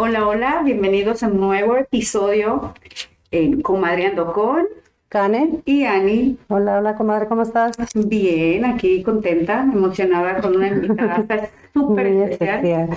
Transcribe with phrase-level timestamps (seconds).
[0.00, 2.72] Hola, hola, bienvenidos a un nuevo episodio
[3.32, 4.64] en Comadreando con
[5.08, 5.60] Cane.
[5.64, 6.38] y Ani.
[6.48, 7.76] Hola, hola, comadre, ¿cómo estás?
[7.94, 11.26] Bien, aquí contenta, emocionada con una invitada
[11.74, 12.90] súper especial.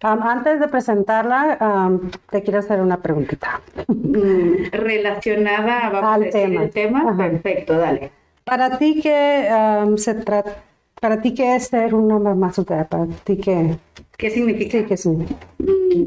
[0.00, 1.98] antes de presentarla,
[2.30, 3.60] te quiero hacer una preguntita.
[3.88, 6.62] Mm, relacionada vamos Al a decir, tema.
[6.62, 7.00] el tema.
[7.10, 7.16] Ajá.
[7.16, 8.12] Perfecto, dale.
[8.44, 10.56] Para ti, ¿qué am, se trata?
[11.00, 12.84] ¿Para ti qué es ser una mamá soltera?
[12.88, 13.76] ¿Para ti qué,
[14.16, 14.78] ¿Qué significa?
[14.78, 15.46] sí, qué, significa?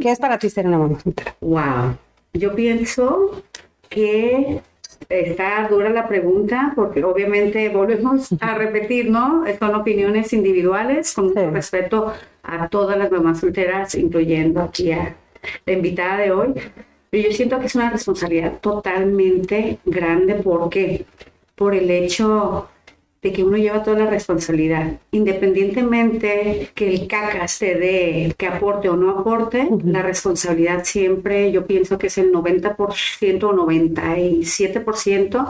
[0.01, 1.35] ¿Qué es para ti ser una mamá soltera?
[1.41, 1.97] Wow.
[2.33, 3.43] Yo pienso
[3.89, 4.61] que
[5.07, 9.43] está dura la pregunta porque obviamente volvemos a repetir, ¿no?
[9.59, 11.39] Son opiniones individuales con Sí.
[11.51, 12.13] respeto
[12.43, 15.15] a todas las mamás solteras, incluyendo aquí a
[15.65, 16.53] la invitada de hoy.
[17.09, 21.05] Pero yo siento que es una responsabilidad totalmente grande porque
[21.55, 22.69] por el hecho
[23.21, 28.87] de que uno lleva toda la responsabilidad, independientemente que el caca se dé, que aporte
[28.87, 35.45] o no aporte, la responsabilidad siempre, yo pienso que es el 90% o 97%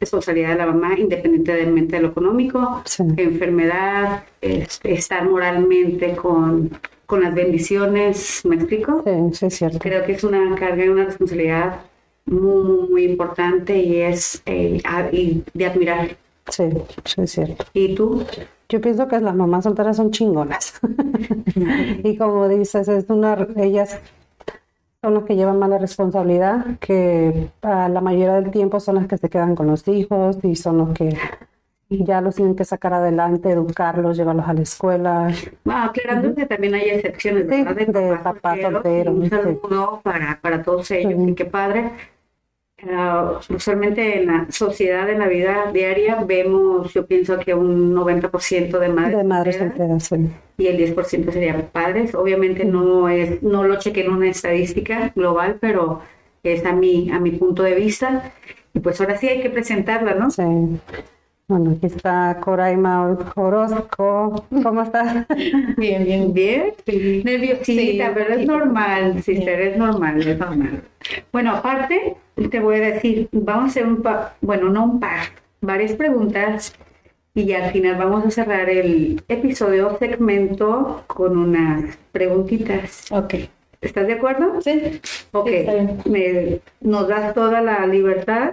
[0.00, 3.04] responsabilidad de la mamá, independientemente de lo económico, Sí.
[3.16, 6.70] enfermedad, este, estar moralmente con,
[7.06, 9.02] con las bendiciones, ¿me explico?
[9.04, 9.78] Sí, sí, es cierto.
[9.78, 11.80] Creo que es una carga y una responsabilidad
[12.26, 16.16] muy, muy, muy importante y es eh, a- y de admirar.
[16.48, 16.64] Sí,
[17.04, 17.64] sí, es cierto.
[17.72, 18.24] ¿Y tú?
[18.68, 20.80] Yo pienso que las mamás solteras son chingonas.
[22.04, 23.98] y como dices, es una, ellas
[25.02, 29.06] son las que llevan más la responsabilidad, que a la mayoría del tiempo son las
[29.06, 31.16] que se quedan con los hijos y son los que
[31.90, 35.28] ya los tienen que sacar adelante, educarlos, llevarlos a la escuela.
[35.64, 37.86] Bueno, aclarando que también hay excepciones, Sí, ¿verdad?
[37.88, 39.28] de papás solteros, Un sí.
[39.30, 41.30] saludo para, para todos ellos Sí.
[41.30, 41.90] y qué padre.
[42.90, 48.78] Ah, usualmente en la sociedad, en la vida diaria, vemos, yo pienso que un 90%
[48.80, 50.16] de madres, De madres solteras solteras, sí.
[50.58, 52.14] y el 10% serían padres.
[52.14, 56.02] Obviamente no es, no lo chequé en una estadística global, pero
[56.42, 58.32] es a mi, a mi punto de vista.
[58.74, 60.30] Y pues ahora sí hay que presentarla, ¿no?
[60.30, 60.42] Sí.
[61.48, 64.46] Bueno, aquí está Coraima Orozco.
[64.62, 65.26] ¿Cómo estás?
[65.76, 66.72] Bien, bien.
[66.86, 70.82] Bien, nerviosita, Sí, pero es normal, sister, es normal, es normal.
[71.32, 72.16] Bueno, aparte,
[72.50, 75.18] te voy a decir, vamos a hacer un par, bueno, no un par,
[75.60, 76.74] varias preguntas
[77.34, 83.10] y ya al final vamos a cerrar el episodio segmento con unas preguntitas.
[83.12, 83.34] Ok.
[83.80, 84.60] ¿Estás de acuerdo?
[84.62, 85.00] Sí.
[85.32, 88.52] Ok, Sí, me- nos das toda la libertad.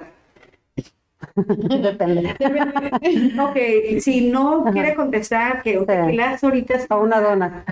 [1.82, 2.36] Depende.
[3.40, 3.58] Ok,
[4.00, 4.72] si no Ajá.
[4.72, 5.92] quiere contestar, que un Sí.
[5.92, 7.64] tequilazo ahorita A una dona.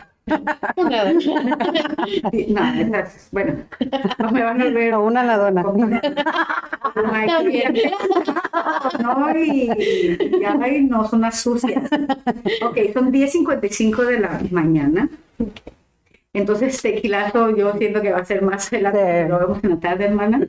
[2.31, 3.53] Sí, No, esas, bueno,
[4.19, 4.93] no me van a ver.
[4.93, 5.63] A una la dona.
[8.99, 9.69] No, y,
[10.61, 11.83] ay, no, son unas sucias.
[12.65, 15.07] Ok, son 10.55 de la mañana.
[16.37, 18.77] Entonces, tequilazo yo siento que va a ser más Sí.
[18.81, 20.47] pero lo vemos en la tarde, hermana.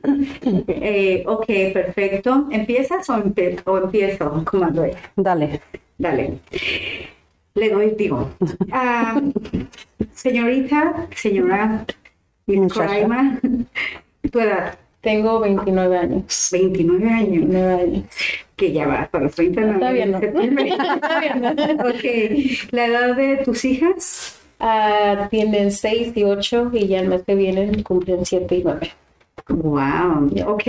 [0.67, 2.47] Eh, ok, perfecto.
[2.51, 4.43] ¿Empiezas o, empe- o empiezo?
[4.45, 4.85] Comando.
[5.15, 5.61] Dale.
[5.97, 6.39] Dale.
[7.55, 8.29] Le doy, digo.
[8.71, 9.19] Ah,
[10.13, 11.85] señorita, señora
[12.45, 12.73] Miss
[14.31, 16.49] tu edad, Tengo 29 años.
[16.51, 18.03] 29 años, 29 años.
[18.55, 19.93] que ya va para los 30 Está ¿no?
[19.93, 20.19] bien, ¿no?
[20.19, 20.55] Bien,
[21.41, 21.49] ¿no?
[21.89, 22.03] Ok,
[22.71, 27.35] la edad de tus hijas, Ah, tienen 6 y 8 y ya el mes que
[27.35, 28.91] viene cumplen 7 y 9.
[29.47, 30.63] wow, ok,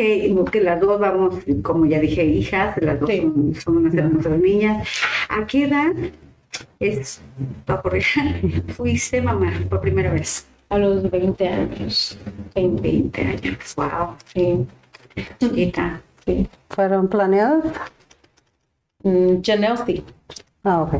[0.50, 3.20] que las dos vamos, como ya dije, hijas, las dos Sí.
[3.20, 4.88] son, son unas hermosas niñas.
[5.28, 5.92] ¿A qué edad
[6.78, 7.20] es,
[7.82, 10.46] corregir, fuiste mamá por primera vez?
[10.68, 12.16] A los 20 años.
[12.54, 12.80] 20.
[12.82, 14.66] 20 años, wow, Sí.
[15.40, 16.00] chiquita.
[16.24, 16.48] sí.
[16.70, 17.64] ¿Fueron planeadas?
[19.02, 20.04] Mm, Janelle sí.
[20.62, 20.94] Ah, ok.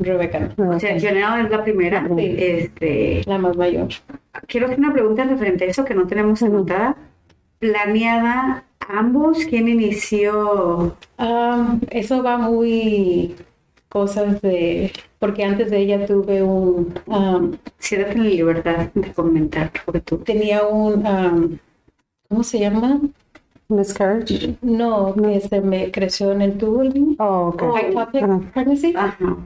[0.00, 0.70] Rebeca no.
[0.76, 2.08] O sea, Janelle es la primera.
[2.16, 2.34] Sí.
[2.38, 3.88] Este, La más mayor.
[4.48, 6.96] quiero hacer una pregunta referente a eso que no tenemos anotada.
[7.58, 9.44] ¿Planeada ambos?
[9.44, 10.96] ¿Quién inició?
[11.18, 13.36] Ah, eso va muy
[13.88, 14.90] cosas de...
[15.18, 16.94] Porque antes de ella tuve un...
[17.10, 17.40] ah,
[17.78, 20.16] Siéntate en la libertad de comentar, porque tú.
[20.18, 21.06] tenía un...
[21.06, 21.36] ah,
[22.28, 23.00] ¿Cómo se llama?
[23.68, 24.56] Miscarriage.
[24.62, 26.82] No, que se me creció en el tubo.
[27.18, 27.62] Oh, ok.
[27.62, 28.40] Oh.
[28.54, 28.94] pregnancy.
[28.96, 29.36] Ajá.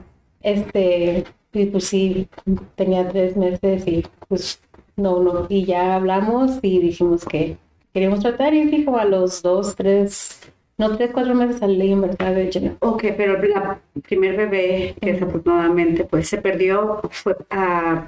[0.45, 2.27] Este, y pues sí,
[2.75, 4.61] tenía tres meses y pues
[4.95, 5.47] no, no.
[5.49, 7.57] Y ya hablamos y dijimos que
[7.93, 10.39] queríamos tratar y dijo a los dos, tres,
[10.77, 12.75] no, tres, cuatro meses salí en verdad de Jenna.
[12.81, 18.07] Ok, pero la primer bebé que desafortunadamente pues se perdió fue, ah,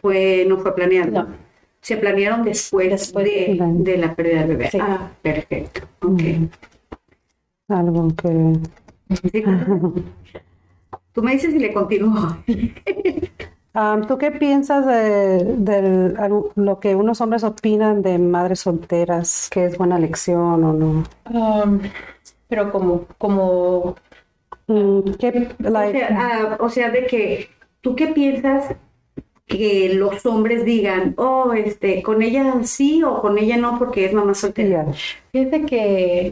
[0.00, 1.10] fue no fue planeado.
[1.10, 1.28] No.
[1.80, 4.70] Se planearon después, Después de, de- de la pérdida del bebé.
[4.70, 4.78] Sí.
[4.80, 5.80] Ah, perfecto.
[6.02, 6.22] Ok.
[7.68, 8.52] Algo que
[9.32, 9.42] Sí.
[11.12, 12.36] Tú me dices si le continúo.
[14.06, 16.14] ¿Tú qué piensas de, de
[16.56, 19.48] lo que unos hombres opinan de madres solteras?
[19.50, 21.04] ¿Que es buena elección o no?
[21.30, 21.80] Um,
[22.48, 23.96] pero como, como,
[24.68, 27.50] Mm, ¿qué- O like, sea, ah, o sea, de que,
[27.80, 28.76] ¿tú qué piensas
[29.46, 34.14] que los hombres digan, oh, este, con ella sí o con ella no porque es
[34.14, 34.84] mamá soltera?
[34.86, 34.92] yeah.
[35.32, 36.30] fíjate que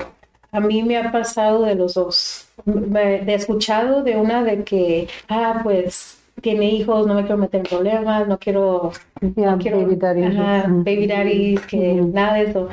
[0.52, 2.48] a mí me ha pasado de los dos.
[2.64, 7.60] Me- de escuchado de una de que, ah, pues tiene hijos, no me quiero meter
[7.60, 8.92] en problemas, no quiero,
[9.36, 10.22] Yeah, no quiero, baby daddy.
[10.24, 12.68] ajá, baby daddies, que nada de eso.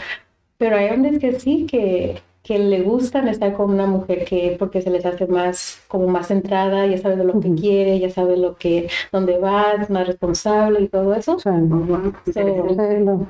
[0.58, 4.82] Pero hay hombres que sí, que, que le gustan estar con una mujer que, porque
[4.82, 8.38] se les hace más, como más centrada, ya sabe de lo que quiere, ya sabe
[8.38, 11.38] lo que, dónde va, es más responsable y todo eso.
[11.40, 11.50] Sí.
[11.50, 13.26] Interesante.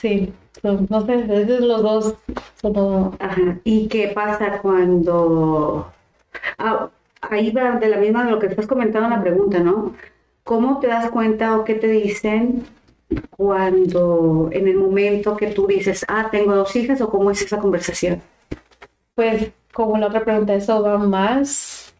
[0.00, 2.14] Sí, so, no sé, esos los dos
[2.60, 3.58] son Ajá.
[3.64, 5.92] ¿Y qué pasa cuando...
[6.58, 6.90] Ah,
[7.22, 9.94] ahí va de la misma de lo que estás comentando en la pregunta, ¿no?
[10.44, 12.64] ¿Cómo te das cuenta o qué te dicen
[13.30, 17.58] cuando en el momento que tú dices, ah, tengo dos hijas o cómo es esa
[17.58, 18.22] conversación?
[19.14, 21.94] Pues como la otra pregunta, eso va más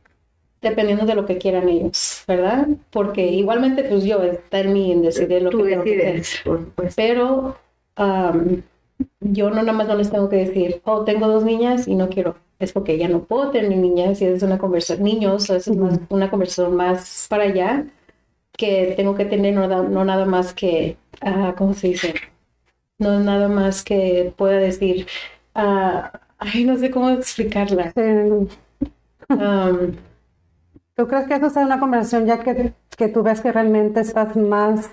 [0.60, 2.68] dependiendo de lo que quieran ellos, ¿verdad?
[2.90, 6.12] Porque igualmente pues yo está en mí en decidir lo tú que tengo que hacer.
[6.12, 6.94] decides, supuesto.
[6.96, 7.56] Pero
[8.00, 8.62] am,
[9.20, 12.08] yo no nada más no les tengo que decir, oh, tengo dos niñas y no
[12.08, 12.36] quiero.
[12.58, 16.30] Es porque ya no puedo tener niñas y es una conversación, niños, es más, una
[16.30, 17.86] conversación más para allá
[18.52, 22.14] que tengo que tener, no, no nada más que, ah, ¿cómo se dice?
[22.98, 25.06] No es nada más que pueda decir,
[25.54, 27.92] ah, ay, no sé cómo explicarla.
[29.28, 29.96] Am,
[30.94, 34.36] ¿Tú crees que eso sea una conversación ya que, que tú ves que realmente estás
[34.36, 34.90] más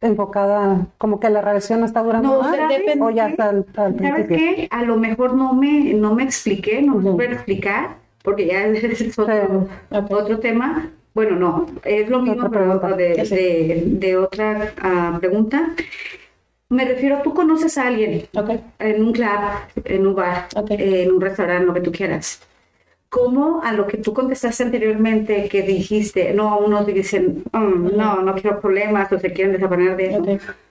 [0.00, 2.56] enfocada, como que la relación está durando No, más?
[2.56, 4.36] ¿sabes ¿O ya está al, al ¿Sabes principio?
[4.36, 4.68] qué?
[4.70, 9.18] A lo mejor no me, no me expliqué, no me supe explicar, porque ya es
[9.18, 9.68] otro,
[10.10, 10.90] otro tema.
[11.14, 13.34] Bueno, no, es lo mismo, pero de, Sí.
[13.34, 15.70] de- de otra ah, pregunta.
[16.68, 18.24] Me refiero, tú conoces a alguien
[18.80, 19.28] en un club,
[19.84, 22.42] en un bar, en un restaurante, lo que tú quieras.
[23.08, 28.34] ¿Cómo a lo que tú contestaste anteriormente que dijiste, no, unos dicen, "Mm, no, no
[28.34, 30.22] quiero problemas o se quieren desaparecer de eso?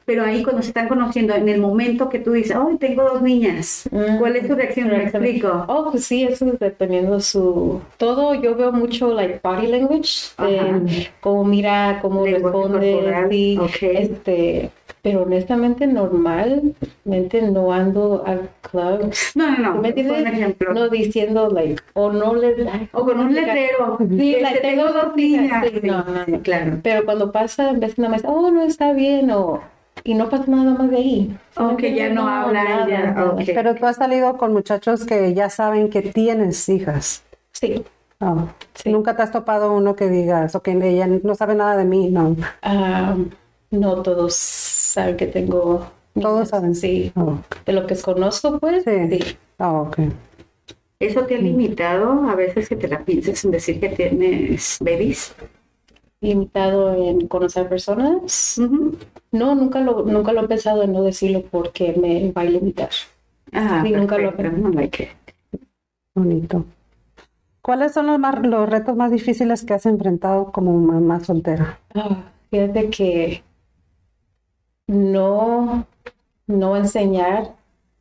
[0.06, 3.22] Pero ahí cuando se están conociendo, en el momento que tú dices, oh, tengo dos
[3.24, 4.20] niñas, Mm.
[4.20, 4.90] ¿cuál es tu reacción?
[4.90, 5.66] Me explico.
[5.68, 7.82] Oh, pues sí, eso es dependiendo su...
[7.98, 10.82] Todo, yo veo mucho, like, body language, Ajá.
[11.22, 13.78] cómo mira, cómo responde, sí, ok.
[13.82, 14.70] este...
[15.02, 18.38] Pero honestamente, normalmente no ando a
[18.68, 19.34] clubs.
[19.36, 20.26] No, no, no, ¿Me entiendes?
[20.26, 20.74] ejemplo.
[20.74, 22.56] No diciendo, like, o no le...
[22.92, 23.98] O con un letrero.
[24.00, 25.64] Sí, este, like, tengo dos niñas.
[25.72, 26.80] Sí, no, no, claro.
[26.82, 29.62] Pero cuando pasa, en vez de nada más, oh, no está bien, o...
[30.06, 31.38] Y no pasa nada más de ahí.
[31.58, 33.32] O que ya no hablan, nada, ya, nada.
[33.32, 33.42] ok.
[33.48, 37.24] Pero tú has salido con muchachos que ya saben que tienes hijas.
[37.52, 37.84] Sí.
[38.22, 38.92] Ah, Sí.
[38.92, 42.10] Nunca te has topado uno que digas, o que ella no sabe nada de mí,
[42.10, 42.36] no.
[42.62, 43.16] Ah,
[43.72, 45.88] no todos saben que tengo.
[46.14, 46.76] Todos niñas, saben.
[46.76, 47.12] Sí.
[47.16, 48.84] Oh, De lo que conozco, pues.
[48.86, 49.10] sí.
[49.20, 49.38] Sí.
[49.58, 50.00] Ah, ok.
[51.00, 55.34] ¿Eso te ha limitado a veces que te la pienses en decir que tienes babies?
[56.26, 58.60] Limitado en conocer personas.
[59.32, 62.90] No, nunca lo, nunca lo he pensado en no decirlo porque me va a limitar.
[63.54, 64.32] Ah, nunca lo-
[64.72, 65.10] like it.
[66.16, 66.66] Bonito.
[67.62, 71.80] ¿Cuáles son los, más, los retos más difíciles que has enfrentado como mamá soltera?
[71.96, 73.44] Ah, fíjate que
[74.88, 75.88] no,
[76.48, 77.56] no enseñar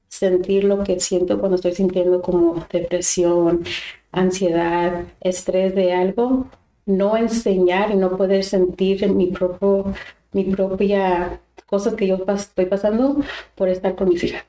[0.08, 3.64] sentir lo que siento cuando estoy sintiendo como depresión,
[4.12, 6.46] ansiedad, estrés de algo,
[6.86, 9.92] no enseñar y no poder sentir en mi propio,
[10.32, 13.16] mi propia cosas que yo pas- estoy pasando
[13.54, 14.44] por estar con mis hijas.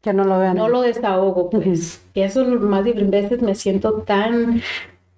[0.00, 0.56] Que no lo vean.
[0.56, 2.02] No lo desahogo, pues.
[2.14, 4.62] Y eso más de veces me siento tan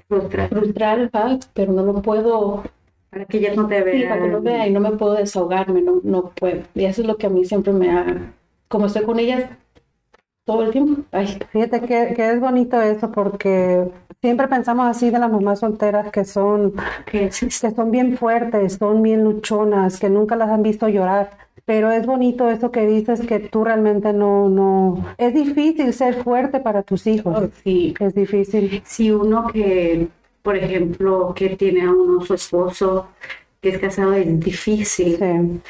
[0.08, 0.48] Frustrada.
[0.48, 2.62] frustrada, pero no lo puedo
[3.10, 4.42] Para que ellas no te Sí, para que vean.
[4.44, 6.62] vea y no me puedo desahogarme, no, no puedo.
[6.74, 8.32] Y eso es lo que a mí siempre me ha,
[8.68, 9.50] como estoy con ellas
[10.44, 13.88] todo el tiempo, ay, Fíjate que, que es bonito eso porque
[14.20, 16.74] siempre pensamos así de las mamás solteras que son,
[17.06, 21.38] que son bien fuertes, son bien luchonas, que nunca las han visto llorar.
[21.66, 26.60] Pero es bonito eso que dices que tú realmente no, no, es difícil ser fuerte
[26.60, 27.34] para tus hijos.
[27.38, 28.82] oh, sí, Es difícil.
[28.84, 30.08] si uno que,
[30.42, 33.08] por ejemplo, que tiene a uno su esposo,
[33.62, 35.16] que es casado, es difícil.
[35.16, 35.60] Sí.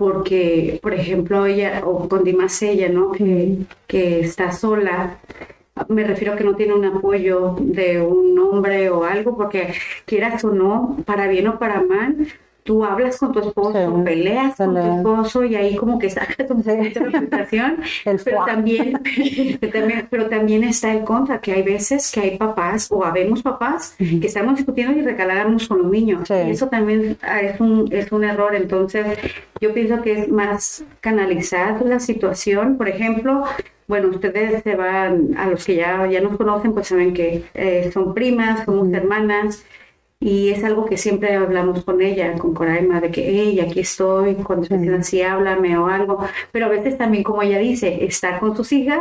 [0.00, 3.12] Porque, por ejemplo, ella, o con Dimas ella, ¿no?
[3.12, 5.18] Que, que está sola,
[5.88, 9.74] me refiero a que no tiene un apoyo de un hombre o algo, porque
[10.06, 12.16] quieras o no, para bien o para mal,
[12.62, 16.46] tú hablas con tu esposo, Sí, peleas con tu esposo y ahí como que sacas
[16.46, 19.00] frustración, El pero también,
[20.10, 24.26] pero también, está el contra, que hay veces que hay papás o habemos papás que
[24.26, 26.28] estamos discutiendo y recalamos con los niños.
[26.28, 26.34] Sí.
[26.34, 28.54] Y eso también ah, es un, es un error.
[28.54, 29.18] Entonces,
[29.60, 32.76] yo pienso que es más canalizar la situación.
[32.76, 33.44] Por ejemplo,
[33.86, 37.90] bueno, ustedes se van, a los que ya, ya nos conocen, pues saben que eh,
[37.92, 39.64] son primas, somos hermanas.
[40.22, 44.34] Y es algo que siempre hablamos con ella, con Coraima, de que, hey, aquí estoy,
[44.34, 46.18] cuando te sientas así, háblame o algo.
[46.52, 49.00] Pero a veces también, como ella dice, está con sus hijas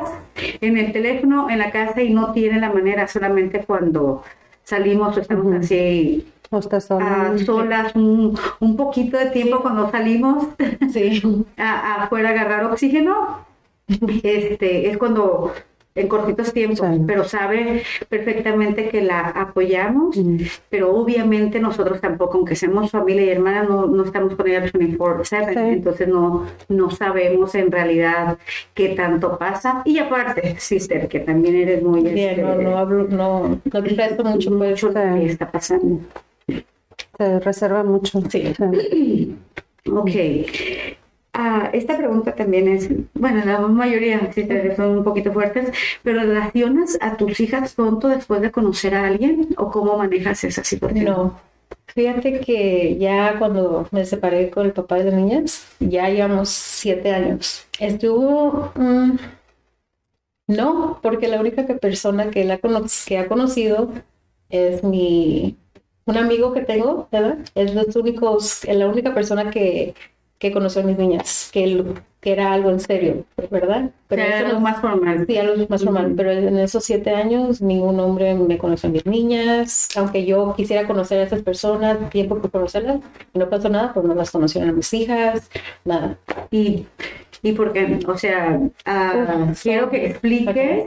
[0.62, 4.24] en el teléfono, en la casa y no tiene la manera, solamente cuando
[4.64, 7.32] salimos o estamos así Usted sola.
[7.34, 10.48] a solas un, un poquito de tiempo cuando salimos
[10.94, 11.22] Sí.
[11.58, 13.46] a- afuera a agarrar oxígeno.
[14.24, 15.52] Este, es cuando
[16.00, 17.02] en cortitos tiempos, Sí.
[17.06, 20.18] pero sabe perfectamente que la apoyamos,
[20.70, 25.54] pero obviamente nosotros tampoco, aunque seamos familia y hermana, no, no estamos con ella 24/7,
[25.54, 25.60] Sí.
[25.60, 28.38] entonces no, no sabemos en realidad
[28.74, 29.82] qué tanto pasa.
[29.86, 32.02] Y aparte, sister, que también eres muy...
[32.02, 34.70] Bien, este, no, no hablo, no, no te mucho, pues.
[34.72, 36.00] mucho lo que está pasando.
[37.18, 38.22] Se reserva mucho.
[38.30, 38.54] Sí.
[39.92, 40.10] Ok.
[41.74, 45.72] Esta pregunta también es, bueno, la mayoría sí son un poquito fuertes,
[46.04, 50.64] pero ¿relacionas a tus hijas pronto después de conocer a alguien o cómo manejas esa
[50.64, 51.06] situación?
[51.06, 51.40] No.
[51.88, 57.12] Fíjate que ya cuando me separé con el papá de las niñas, ya llevamos siete
[57.12, 57.66] años.
[57.80, 59.18] Estuvo, mm,
[60.48, 63.92] no, porque la única persona que, la que ha conocido
[64.50, 65.58] es mi,
[66.06, 67.38] un amigo que tengo, ¿verdad?
[67.56, 69.94] Es los únicos, es la única persona que,
[70.40, 71.84] que conoció a mis niñas, que,
[72.22, 73.92] era algo en serio, ¿verdad?
[74.08, 75.26] Pero algo no- más formal.
[75.28, 79.06] Sí, algo más formal, pero en esos siete años ningún hombre me conoció a mis
[79.06, 83.00] niñas, aunque yo quisiera conocer a esas personas, tiempo por conocerlas,
[83.34, 85.50] y no pasó nada, pues no las conocieron a mis hijas,
[85.86, 86.18] nada.
[86.52, 86.86] Y,
[87.42, 90.86] y porque, o sea, Uf, quiero que expliques,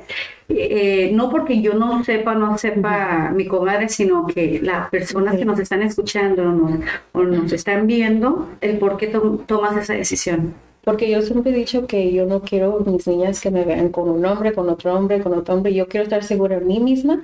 [0.48, 5.44] eh, no porque yo no sepa, no sepa mi comadre, sino que las personas que
[5.44, 6.80] nos están escuchando o nos,
[7.12, 10.54] o nos están viendo, el por qué to- tomas esa decisión.
[10.84, 14.08] Porque yo siempre he dicho que yo no quiero mis niñas que me vean con
[14.08, 15.72] un hombre, con otro hombre, con otro hombre.
[15.72, 17.22] Yo quiero estar segura en mí misma,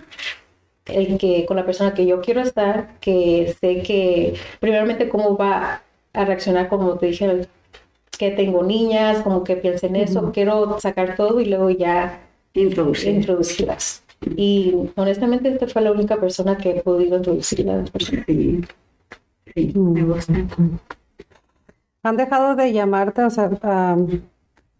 [0.87, 5.83] el que con la persona que yo quiero estar, que sé que primeramente cómo va
[6.15, 7.47] a reaccionar, como te dije,
[8.19, 10.33] que tengo niñas, como que piense en eso.
[10.33, 12.21] Quiero sacar todo y luego ya
[12.55, 13.15] Introducir.
[13.15, 14.03] introducirlas.
[14.37, 18.25] Y honestamente esta fue la única persona que he podido introducir a las personas.
[18.27, 18.61] Sí,
[19.55, 20.35] sí, me gusta.
[22.03, 24.21] ¿Han dejado de llamarte, o sea, um,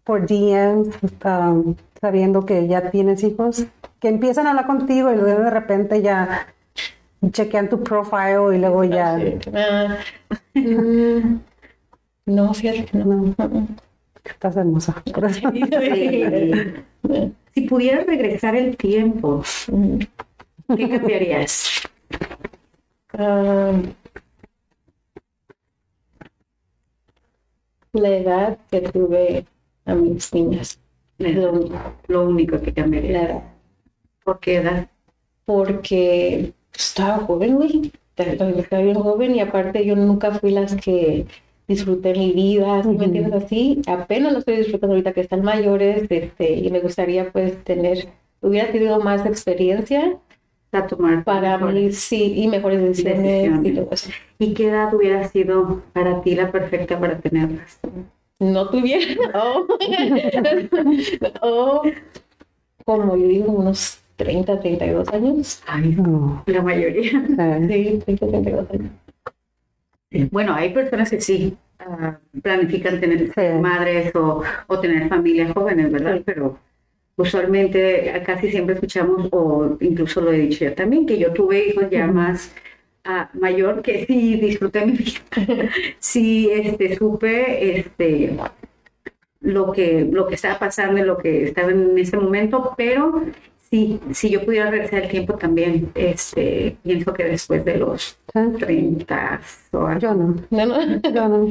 [0.03, 0.89] por DMs,
[1.25, 3.65] um, sabiendo que ya tienes hijos?
[3.99, 6.47] Que empiezan a hablar contigo y luego de repente ya
[7.31, 9.17] chequean tu profile y luego ya...
[9.53, 9.97] Ah,
[10.53, 11.39] mm,
[12.29, 13.35] no, fíjate, que no.
[14.23, 15.03] Estás hermosa.
[17.55, 19.43] Si pudieras regresar el tiempo,
[20.77, 21.81] ¿qué cambiarías?
[23.13, 23.73] ah,
[27.93, 29.45] la edad que tuve
[29.85, 30.79] a mis niñas.
[31.17, 33.23] La Es lo único, lo único que la cambiaría.
[33.23, 33.43] edad.
[34.23, 34.89] ¿Por qué edad?
[35.45, 37.91] porque estaba joven, güey.
[38.15, 38.51] Estaba
[38.83, 41.25] bien joven y aparte yo nunca fui las que
[41.69, 43.81] disfruté mi vida, ¿sí ¿me entiendes así?
[43.87, 48.09] Apenas lo estoy disfrutando ahorita que están mayores, este, y me gustaría pues tener,
[48.41, 50.17] hubiera tenido más experiencia
[50.73, 54.09] A tomar para mí, sí, y mejores decisiones y todo eso.
[54.39, 57.79] ¿Y qué edad hubiera sido para ti la perfecta para tenerlas?
[58.39, 59.67] No tuviera, o
[61.41, 61.83] o
[62.85, 65.61] como yo digo, unos 30, 32 años.
[65.67, 67.11] Ay, No, la mayoría.
[67.67, 67.67] sí.
[67.67, 68.91] Sí, 30, 32 años.
[70.31, 73.41] Bueno, hay personas que sí ah, planifican tener Sí.
[73.61, 76.17] madres o, o tener familias jóvenes, ¿verdad?
[76.17, 76.23] Sí.
[76.25, 76.59] Pero
[77.17, 81.85] usualmente casi siempre escuchamos, o incluso lo he dicho yo también, que yo tuve hijos
[81.91, 82.53] ya más
[83.05, 85.21] ah, mayor, que sí disfruté mi vida.
[85.99, 88.35] sí este, supe este,
[89.41, 93.23] lo, que, lo que estaba pasando y lo que estaba en ese momento, pero
[93.69, 98.39] sí, si yo pudiera regresar el tiempo también, este, pienso que después de los Sí.
[98.59, 99.99] 30 o algo.
[99.99, 100.35] Yo no.
[100.49, 101.01] No, no.
[101.01, 101.47] Yo no.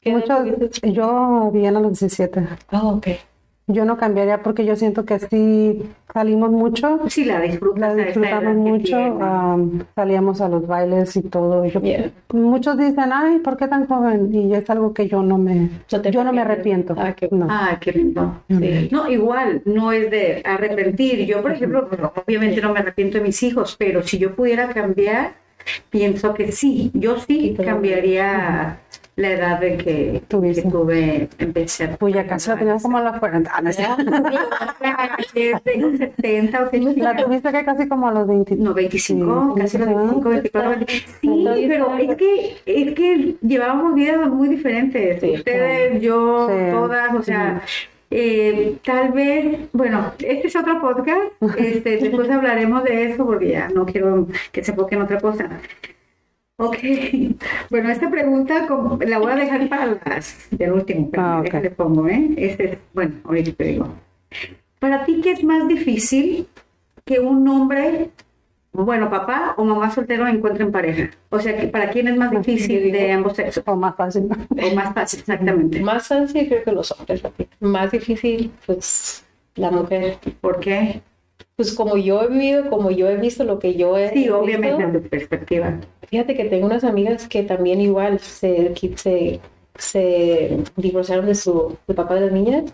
[0.00, 0.92] ¿Qué edad Muchos, tuviste?
[0.92, 2.46] yo bien a los 17.
[2.70, 3.06] Ah, ok.
[3.70, 5.82] Yo no cambiaría porque yo siento que sí
[6.12, 7.38] salimos mucho, Sí, la
[7.94, 11.64] disfrutamos mucho, am, salíamos a los bailes y todo.
[11.66, 12.10] Yo- Yeah.
[12.32, 14.34] Muchos dicen, ay, ¿por qué tan joven?
[14.34, 15.68] Y es algo que yo no me,
[16.10, 16.94] yo no me arrepiento.
[16.96, 17.46] Ah, qué- No.
[17.50, 18.40] Ah, qué lindo.
[18.48, 18.88] Sí.
[18.90, 21.26] No, igual, no es de arrepentir.
[21.26, 21.88] Yo, por ejemplo,
[22.26, 25.34] obviamente no me arrepiento de mis hijos, pero si yo pudiera cambiar,
[25.90, 28.78] pienso que sí, yo sí cambiaría
[29.16, 31.96] la edad de que, que tuve, empecé a...
[31.96, 33.76] Pues ya casi la tenías como a los 40 años.
[35.64, 37.02] Tengo 70 o 80.
[37.02, 38.56] La tuviste que casi como a los 20.
[38.56, 39.94] No, 25, Sí, casi los sí.
[39.94, 41.54] 25, 24, 25.
[41.54, 45.20] Sí, pero es que, es que llevábamos vidas muy diferentes.
[45.20, 46.54] Sí, Ustedes, yo, Sí.
[46.70, 47.62] todas, o sea,
[48.10, 51.20] eh, tal vez, bueno, este es otro podcast,
[51.58, 55.60] este, después hablaremos de eso porque ya no quiero que se enfoque en otra cosa.
[56.60, 56.76] Ok,
[57.70, 58.66] bueno, esta pregunta
[59.06, 61.44] la voy a dejar para las del último, pero Ah, ok.
[61.44, 62.30] déjale pongo, ¿eh?
[62.36, 63.88] Este es- bueno, ahorita te digo.
[64.80, 66.48] Para ti, ¿qué es más difícil
[67.04, 68.10] que un hombre,
[68.84, 71.10] bueno, papá o mamá soltero encuentren pareja?
[71.30, 73.64] O sea, que ¿para quién es más difícil de ambos sexos?
[73.66, 74.28] O más fácil.
[74.50, 75.80] O más fácil, exactamente.
[75.80, 77.22] Más fácil creo que los hombres.
[77.60, 79.24] Más difícil, pues,
[79.56, 80.18] la mujer.
[80.40, 81.02] ¿Por qué?
[81.56, 84.38] Pues como yo he vivido, como yo he visto lo que yo he Sí, visto,
[84.38, 85.80] obviamente, desde tu perspectiva.
[86.08, 89.40] Fíjate que tengo unas amigas que también igual se, se,
[89.76, 92.64] se divorciaron de su de papá de las niñas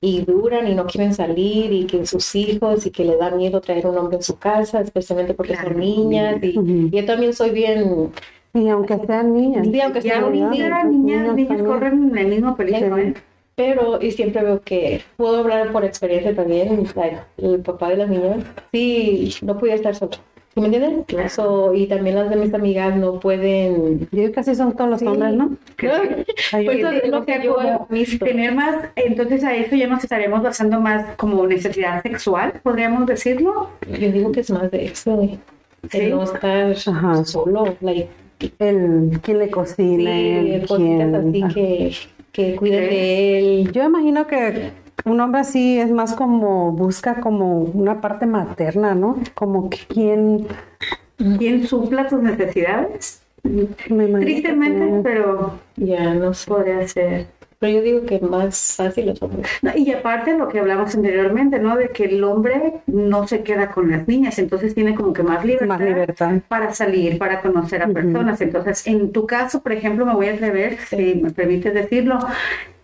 [0.00, 3.60] y duran y no quieren salir y que sus hijos y que le da miedo
[3.60, 5.68] traer un hombre en su casa, especialmente porque Claro.
[5.70, 8.12] son niñas y, y yo también soy bien,
[8.54, 9.66] Y aunque sean niñas.
[9.70, 11.66] Sí, aunque Y sean niñas, niñas, niños niños también.
[11.66, 13.14] corren el mismo peligro, ¿eh?
[13.54, 18.08] pero y siempre veo que puedo hablar por experiencia también, like, el papá de las
[18.08, 20.12] niñas, sí, no podía estar solo.
[20.56, 21.02] ¿Sí me entienden?
[21.02, 21.28] Claro.
[21.28, 25.06] So, y también las de mis amigas no pueden Yo así son todos los Sí.
[25.06, 25.50] hombres, ¿no?
[26.52, 27.56] Ay, Pues eso es lo que yo
[27.90, 28.18] he.
[28.18, 33.68] Tener más, entonces a eso ya nos estaremos basando más como necesidad sexual, podríamos decirlo.
[34.00, 35.38] Yo digo que es más de eso, de
[35.90, 35.98] Sí.
[36.00, 37.24] de no estar Ajá.
[37.26, 38.08] solo, like,
[38.58, 40.10] el quién le sí, cocina,
[40.40, 40.78] el cositas
[41.22, 41.92] quién- así que,
[42.32, 43.72] que cuiden de él.
[43.72, 44.70] Yo imagino que
[45.04, 49.18] un hombre así es más como busca como una parte materna, ¿no?
[49.34, 49.78] Como que
[51.38, 53.22] ¿Quién supla tus necesidades?
[53.42, 56.48] me Tristemente, pero Ya, no sé.
[56.48, 57.26] podría ser.
[57.58, 59.48] Pero yo digo que más fácil los hombres.
[59.62, 61.74] No, y aparte lo que hablamos anteriormente, ¿no?
[61.76, 65.42] De que el hombre no se queda con las niñas, entonces tiene como que más
[65.42, 66.32] libertad, más libertad.
[66.48, 68.40] para salir, para conocer a personas.
[68.42, 72.18] Entonces, en tu caso, por ejemplo, me voy a atrever, si me permites decirlo,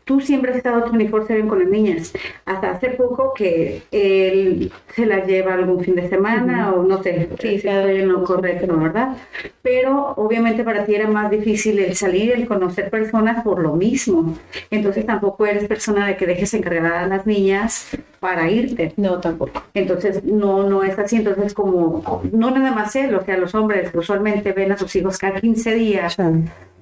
[0.05, 2.12] tú siempre has estado 24/7 con las niñas.
[2.45, 7.29] Hasta hace poco que él se las lleva algún fin de semana o no sé,
[7.41, 9.17] Sí, si estoy en lo correcto, ¿verdad?
[9.62, 14.37] Pero obviamente para ti era más difícil el salir, el conocer personas por lo mismo.
[14.71, 17.88] Entonces tampoco eres persona de que dejes encargada a las niñas
[18.21, 18.93] para irte.
[18.97, 19.62] No, tampoco.
[19.75, 21.17] Entonces, no, no es así.
[21.17, 25.19] Entonces, como, no nada más él, o sea, los hombres usualmente ven a sus hijos
[25.19, 26.23] cada 15 días Sí.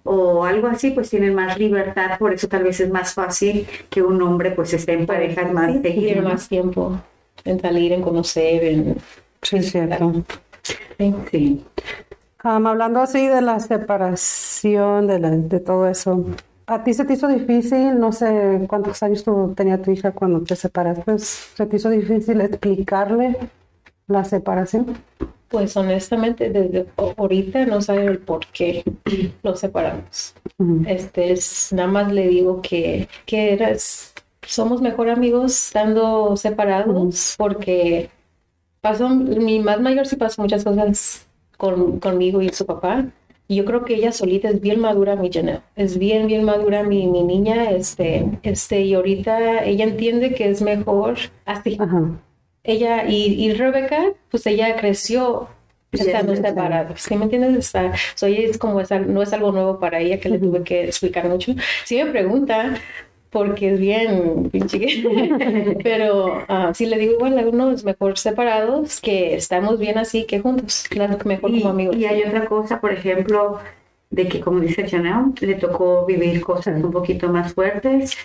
[0.04, 4.02] O algo así, pues tienen más libertad, por eso tal vez es más fácil que
[4.02, 6.22] un hombre pues esté en parejas más Sí, seguido.
[6.22, 7.00] Más tiempo
[7.44, 8.96] en salir, en conocer, en...
[9.42, 10.12] Sí, es cierto.
[10.62, 11.14] Sí.
[11.30, 11.64] Sí.
[12.42, 16.24] Am, hablando así de la separación, de, la- de todo eso,
[16.66, 17.98] ¿a ti se te hizo difícil?
[17.98, 21.02] No sé cuántos años tú tenía tu hija cuando te separaste.
[21.04, 23.36] Pues, ¿Se te hizo difícil explicarle
[24.06, 24.96] la separación?
[25.48, 28.84] Pues honestamente, desde ahorita no sabe el por qué
[29.42, 30.34] los separamos.
[30.58, 30.82] Ujú.
[30.86, 38.10] Este es, nada más le digo que, que eras, somos mejor amigos estando separados porque
[38.80, 43.06] pasó, mi más mayor sí pasó muchas cosas con, conmigo y su papá.
[43.48, 45.62] Y yo creo que ella solita es bien madura, mi Janelle.
[45.74, 47.70] Es bien, bien madura mi, mi niña.
[47.70, 51.76] Este, este, y ahorita ella entiende que es mejor así.
[51.80, 52.10] Ajá.
[52.62, 55.48] Ella y, y Rebeca, pues ella creció
[55.92, 57.00] estando separados.
[57.00, 57.56] ¿Sí me entiendes?
[57.56, 60.62] Está, so ella es como, es no es algo nuevo para ella que le tuve
[60.64, 61.52] que explicar mucho.
[61.84, 62.74] Sí me pregunta,
[63.30, 64.50] porque es bien,
[65.82, 70.26] pero ah, sí le digo igual a uno es mejor separados que estamos bien así
[70.26, 71.96] que juntos, claro, mejor Y, como amigos.
[71.96, 73.60] y hay otra cosa, por ejemplo,
[74.10, 78.16] de que como dice Chanel, le tocó vivir cosas un poquito más fuertes.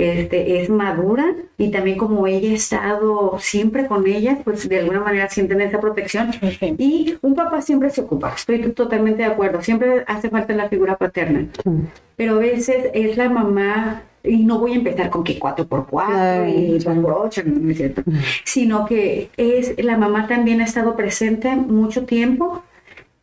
[0.00, 5.00] Este, es madura y también como ella ha estado siempre con ella, pues de alguna
[5.00, 6.74] manera sienten esa protección Ok.
[6.78, 10.96] Y un papá siempre se ocupa, estoy totalmente de acuerdo, siempre hace falta la figura
[10.96, 11.70] paterna, Sí.
[12.16, 16.74] pero a veces es la mamá, y no voy a empezar con que 4x4 Ay,
[16.76, 16.86] y sí.
[16.86, 18.02] 2x8, no es cierto,
[18.44, 22.62] sino que es la mamá también ha estado presente mucho tiempo,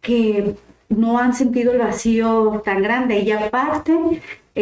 [0.01, 0.55] que
[0.89, 3.93] no han sentido el vacío tan grande y aparte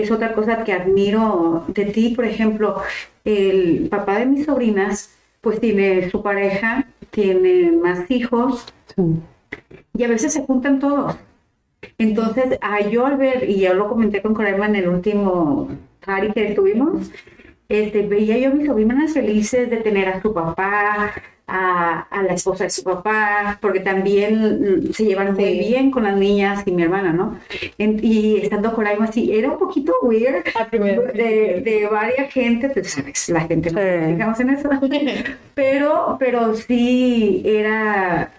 [0.01, 2.81] es otra cosa que admiro de ti, por ejemplo,
[3.23, 9.01] el papá de mis sobrinas pues tiene su pareja, tiene más hijos Sí.
[9.97, 11.15] y a veces se juntan todos.
[11.97, 15.69] Entonces, a yo al ver, y ya lo comenté con Corema en el último
[16.05, 17.11] party que estuvimos,
[17.69, 21.11] este, veía yo a mis sobrinas felices de tener a su papá,
[21.47, 26.15] a, a la esposa de su papá, porque también se llevan muy bien con las
[26.17, 27.37] niñas y mi hermana, ¿no?
[27.77, 33.29] En- y estando algo así, era un poquito weird de, de varias gente, pues sabes,
[33.29, 34.13] la gente no Sí.
[34.13, 34.69] fijamos en eso,
[35.53, 38.31] pero, pero sí era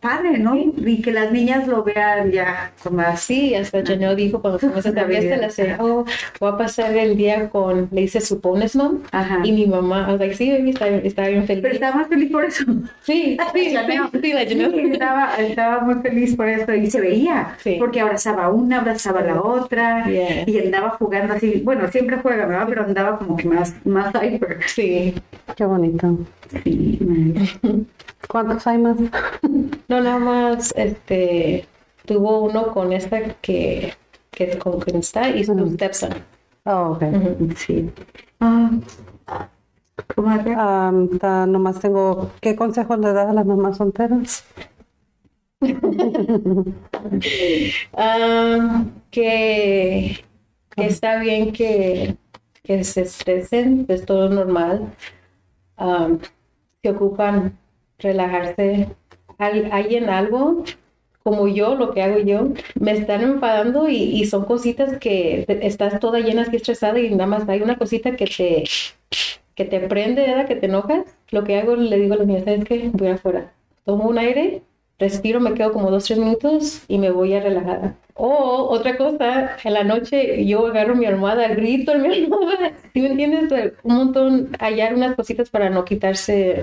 [0.00, 0.56] padre, ¿no?
[0.56, 4.84] Y que las niñas lo vean ya con más Sí, hasta Janelle dijo cuando fuimos
[4.86, 6.04] a fiesta, le hace, oh,
[6.40, 9.40] voy a pasar el día con, le dice su bonus mom, Ajá.
[9.44, 11.62] y mi mamá, was like, sí, baby, está, está bien feliz.
[11.62, 12.64] Pero estaba más feliz por eso.
[13.02, 14.02] Sí, sí, sí, Janelle.
[14.22, 14.92] sí, la Sí, Janelle.
[14.92, 17.76] estaba, estaba muy feliz por eso y se veía, Sí.
[17.78, 20.44] porque abrazaba a una, abrazaba a la otra Yeah.
[20.48, 22.66] y andaba jugando así, bueno, siempre juega, ¿verdad?
[22.68, 24.58] Pero andaba como que más, más hyper.
[24.66, 25.14] Sí.
[25.56, 26.18] Qué bonito.
[26.64, 27.86] Sí, man.
[28.28, 28.96] ¿Cuántos hay más?
[29.88, 31.66] No, nada más, este,
[32.06, 33.92] tuvo uno con esta que,
[34.30, 35.74] que con quien está y su Ujú.
[35.74, 36.10] stepson.
[36.64, 37.02] Oh, ok.
[37.02, 37.54] Ujú.
[37.56, 37.90] sí.
[38.40, 38.70] Ah.
[40.56, 44.44] Am, ta- nomás tengo, ¿qué consejos le das a las mamás solteras?
[47.92, 50.24] Ah, que,
[50.76, 52.16] que está bien que,
[52.62, 54.92] que se estresen, es todo normal.
[55.76, 56.08] Ah,
[56.82, 57.58] que ocupan
[57.98, 58.88] relajarse.
[59.38, 60.64] Hay en algo,
[61.22, 65.66] como yo, lo que hago yo, me están enfadando y, y son cositas que te-
[65.66, 68.64] estás toda llena así estresada y nada más hay una cosita que te,
[69.54, 70.44] que te prende.
[70.48, 71.04] Que te enojas.
[71.30, 72.90] Lo que hago, le digo a los niños, ¿sabes qué?
[72.92, 73.52] Voy afuera.
[73.84, 74.62] Tomo un aire,
[74.98, 77.94] respiro, me quedo como dos, tres minutos y me voy a relajar.
[78.14, 82.72] O otra cosa, en la noche yo agarro mi almohada, grito en mi almohada.
[82.92, 83.72] ¿Sí me entiendes?
[83.82, 86.62] Un montón, hallar unas cositas para no quitarse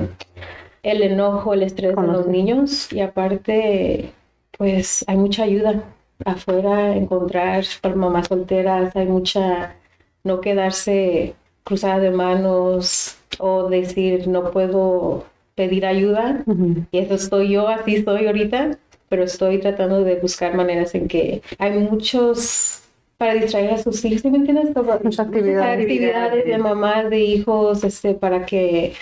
[0.84, 2.92] el enojo, el estrés Con de los niños.
[2.92, 4.12] Y aparte,
[4.58, 5.84] pues hay mucha ayuda
[6.26, 9.76] afuera, encontrar para mamás solteras, hay mucha,
[10.24, 16.44] no quedarse cruzada de manos o decir no puedo pedir ayuda.
[16.92, 18.78] Y eso estoy yo, así estoy ahorita,
[19.10, 22.82] pero estoy tratando de buscar maneras en que hay muchos
[23.18, 24.76] para distraer a sus hijos, ¿sí me entiendes?
[25.04, 25.82] Muchas actividades.
[25.82, 28.94] actividades de mamás, de hijos, este, para que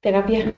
[0.00, 0.54] terapia.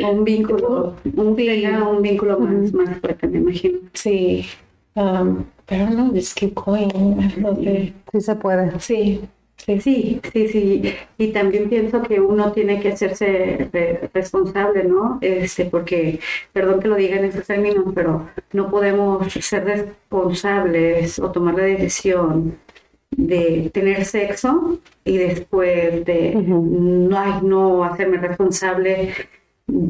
[0.00, 1.46] Un vínculo, un, Sí.
[1.46, 3.78] tenga un vínculo más, más fuerte, me imagino.
[3.92, 4.46] Sí,
[4.94, 6.88] um, pero no, just keep going.
[7.36, 7.92] No sé.
[8.12, 8.78] Sí se puede.
[8.80, 9.20] Sí,
[9.56, 10.82] sí, Sí, sí, sí.
[11.18, 15.18] Y también pienso que uno tiene que hacerse re- responsable, ¿no?
[15.22, 16.20] Este, porque,
[16.52, 21.64] perdón que lo diga en esos términos, pero no podemos ser responsables o tomar la
[21.64, 22.58] decisión
[23.16, 29.12] de tener sexo y después de no, ay, no hacerme responsable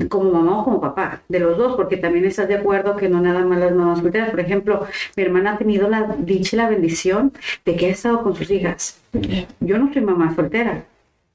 [0.09, 3.21] como mamá o como papá, de los dos, porque también estás de acuerdo que no
[3.21, 4.31] nada más las mamás solteras.
[4.31, 7.33] Por ejemplo, mi hermana ha tenido la dicha y la bendición
[7.65, 9.01] de que ha estado con sus hijas.
[9.61, 10.85] Yo no soy mamá soltera,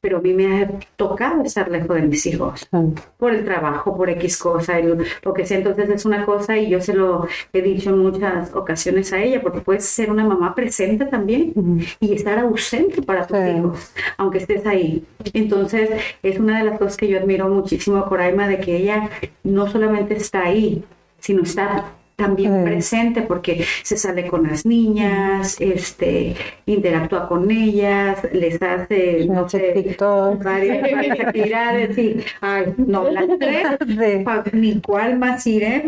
[0.01, 2.77] pero a mí me ha tocado estar lejos de mis hijos Sí.
[3.17, 5.57] por el trabajo, por X cosa, el- lo que sea.
[5.57, 9.41] Entonces es una cosa y yo se lo he dicho en muchas ocasiones a ella,
[9.41, 11.53] porque puedes ser una mamá presente también
[11.99, 13.43] y estar ausente para tus Sí.
[13.57, 15.03] hijos, aunque estés ahí.
[15.33, 15.89] Entonces
[16.23, 19.09] es una de las cosas que yo admiro muchísimo a Coraima, de que ella
[19.43, 20.83] no solamente está ahí,
[21.19, 21.85] sino está
[22.19, 26.35] también presente porque se sale con las niñas, este,
[26.67, 30.43] interactúa con ellas, les hace, no sé, TikTok.
[30.43, 34.23] varias, varias actividades y, ay, no, las tres, Sí.
[34.23, 35.83] pa- ni cuál más iré,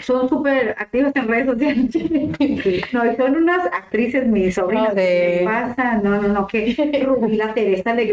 [0.00, 1.90] son súper activas en redes sociales.
[2.92, 4.94] No, y son unas actrices, mis sobrinas.
[4.94, 5.98] ¿qué pasa?
[6.02, 8.12] No, no, no, que Rubí, la Teresa, le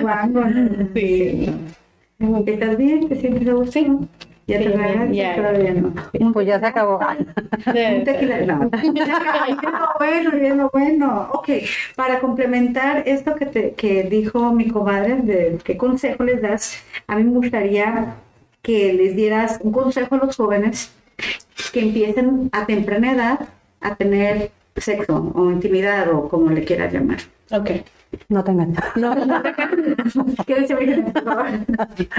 [0.00, 0.88] Guango, no.
[0.94, 1.50] sí.
[2.46, 3.08] ¿Estás bien?
[3.08, 3.72] ¿Te sientes a gusto?
[3.72, 3.86] Sí.
[4.46, 5.36] ¿Ya te ya.
[5.36, 5.92] Todavía no.
[6.32, 6.98] Pues ya se acabó.
[7.66, 8.70] un tequila, no.
[9.98, 11.28] Bueno, lo bueno.
[11.32, 11.48] Ok,
[11.96, 17.16] para complementar esto que, te, que dijo mi comadre, de qué consejo les das, a
[17.16, 18.16] mí me gustaría
[18.60, 20.92] que les dieras un consejo a los jóvenes
[21.72, 23.48] que empiecen a temprana edad
[23.80, 27.18] a tener sexo o intimidad o como le quieras llamar.
[27.50, 27.70] Ok.
[28.28, 28.78] No te engañes.
[28.96, 29.42] No, no,
[30.46, 31.46] quédense virgen, por favor.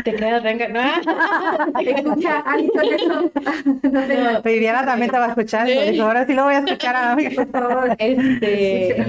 [0.03, 0.67] Te quedas renga.
[0.69, 0.81] No.
[1.79, 2.43] Escucha,
[2.93, 3.31] eso.
[3.83, 5.67] No te Viviana también te va a escuchar.
[5.67, 5.91] Sí.
[5.91, 7.29] dijo, ahora sí lo voy a escuchar a mí.
[7.29, 7.95] por favor.
[8.05, 9.05] Este,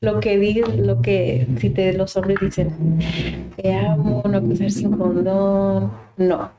[0.00, 2.98] lo que di, lo que si te los hombres dicen,
[3.56, 6.50] te amo, no quiero ser sin condón, no,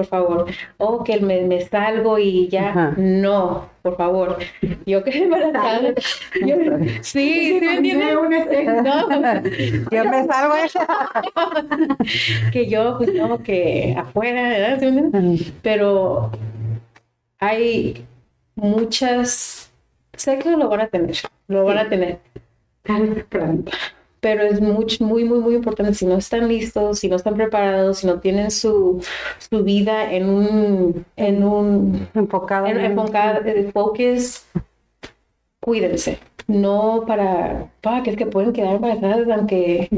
[0.00, 0.46] por favor.
[0.78, 2.94] O que me, me salgo y ya, Ajá.
[2.96, 4.38] no, por favor.
[4.86, 5.92] Yo que embarazada,
[6.46, 6.56] yo,
[7.02, 8.14] sí, ¿sí me entiendes?
[8.82, 9.10] No,
[9.90, 10.54] Yo me salgo
[12.52, 15.12] que yo, pues no, que afuera, ¿verdad?
[15.62, 16.30] Pero
[17.38, 18.06] hay
[18.54, 19.70] muchas
[20.16, 21.16] sexo lo van a tener,
[21.48, 22.20] lo van a tener.
[22.82, 23.64] Temprano.
[24.20, 25.94] Pero es muy, muy, muy, muy importante.
[25.94, 29.02] Si no están listos, si no están preparados, si no tienen su,
[29.38, 34.44] su vida en un, en un Enfocado en, en- enfocado, en focus,
[35.60, 36.18] cuídense.
[36.46, 39.88] No para, para que es que pueden quedar embarazadas, aunque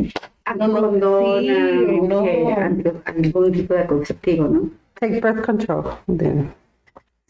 [0.58, 1.48] no, no, sí,
[2.02, 2.20] no.
[3.06, 4.70] algún tipo de conceptivo, ¿no?
[5.00, 5.84] Take birth control.
[6.06, 6.44] De-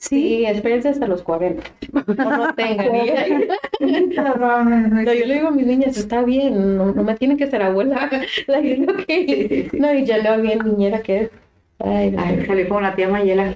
[0.03, 1.63] Sí, espérense hasta los 40.
[1.93, 2.89] No lo tengan.
[3.83, 7.63] No, yo le digo a mis niñas, está bien, no, no me tiene que ser
[7.63, 8.11] abuela.
[9.73, 11.31] No, y ya lo bien niñera que es.
[11.79, 12.15] Ay.
[12.19, 13.55] Ay, salió como la tía Mayela.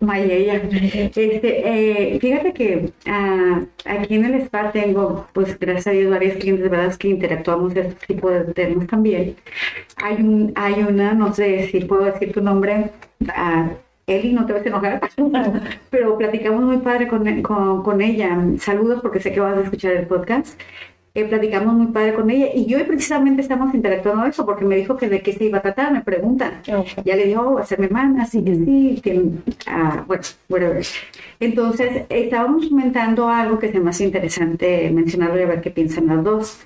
[0.00, 0.62] Mayella.
[1.16, 6.36] Este, eh, fíjate que ah, aquí en el spa tengo, pues gracias a Dios, varios
[6.36, 6.94] clientes, ¿verdad?
[6.96, 9.36] Que interactuamos de este tipo de temas también.
[9.96, 12.90] Hay, un, hay una, no sé si puedo decir tu nombre,
[13.28, 13.70] ah,
[14.08, 15.00] Eli, no te vas a enojar,
[15.90, 18.38] pero platicamos muy padre con, con, con ella.
[18.58, 20.58] Saludos porque sé que vas a escuchar el podcast.
[21.14, 24.96] Eh, platicamos muy padre con ella y yo precisamente estamos interactuando eso porque me dijo
[24.96, 26.62] que de qué se iba a tratar, me preguntan.
[26.72, 26.86] Ok.
[27.04, 29.28] Ya le dijo, oh, va a ser mi hermana, sí que sí, que,
[29.66, 30.86] ah, bueno, whatever.
[31.40, 36.22] Entonces, estábamos comentando algo que me hace interesante mencionarlo y a ver qué piensan las
[36.22, 36.60] dos.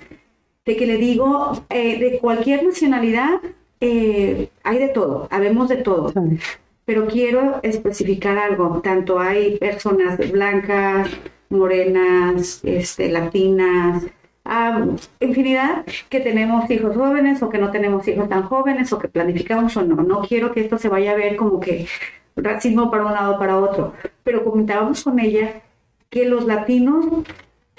[0.65, 3.41] De que le digo, eh, de cualquier nacionalidad,
[3.81, 6.09] eh, hay de todo, habemos de todo.
[6.09, 6.39] Sí.
[6.85, 8.81] Pero quiero especificar algo.
[8.81, 11.09] Tanto hay personas blancas,
[11.49, 14.03] morenas, este, latinas,
[14.45, 14.85] ah,
[15.19, 19.77] infinidad que tenemos hijos jóvenes o que no tenemos hijos tan jóvenes o que planificamos
[19.77, 20.03] o no.
[20.03, 21.87] No quiero que esto se vaya a ver como que
[22.35, 23.93] racismo para un lado o para otro.
[24.23, 25.61] Pero comentábamos con ella
[26.09, 27.05] que los latinos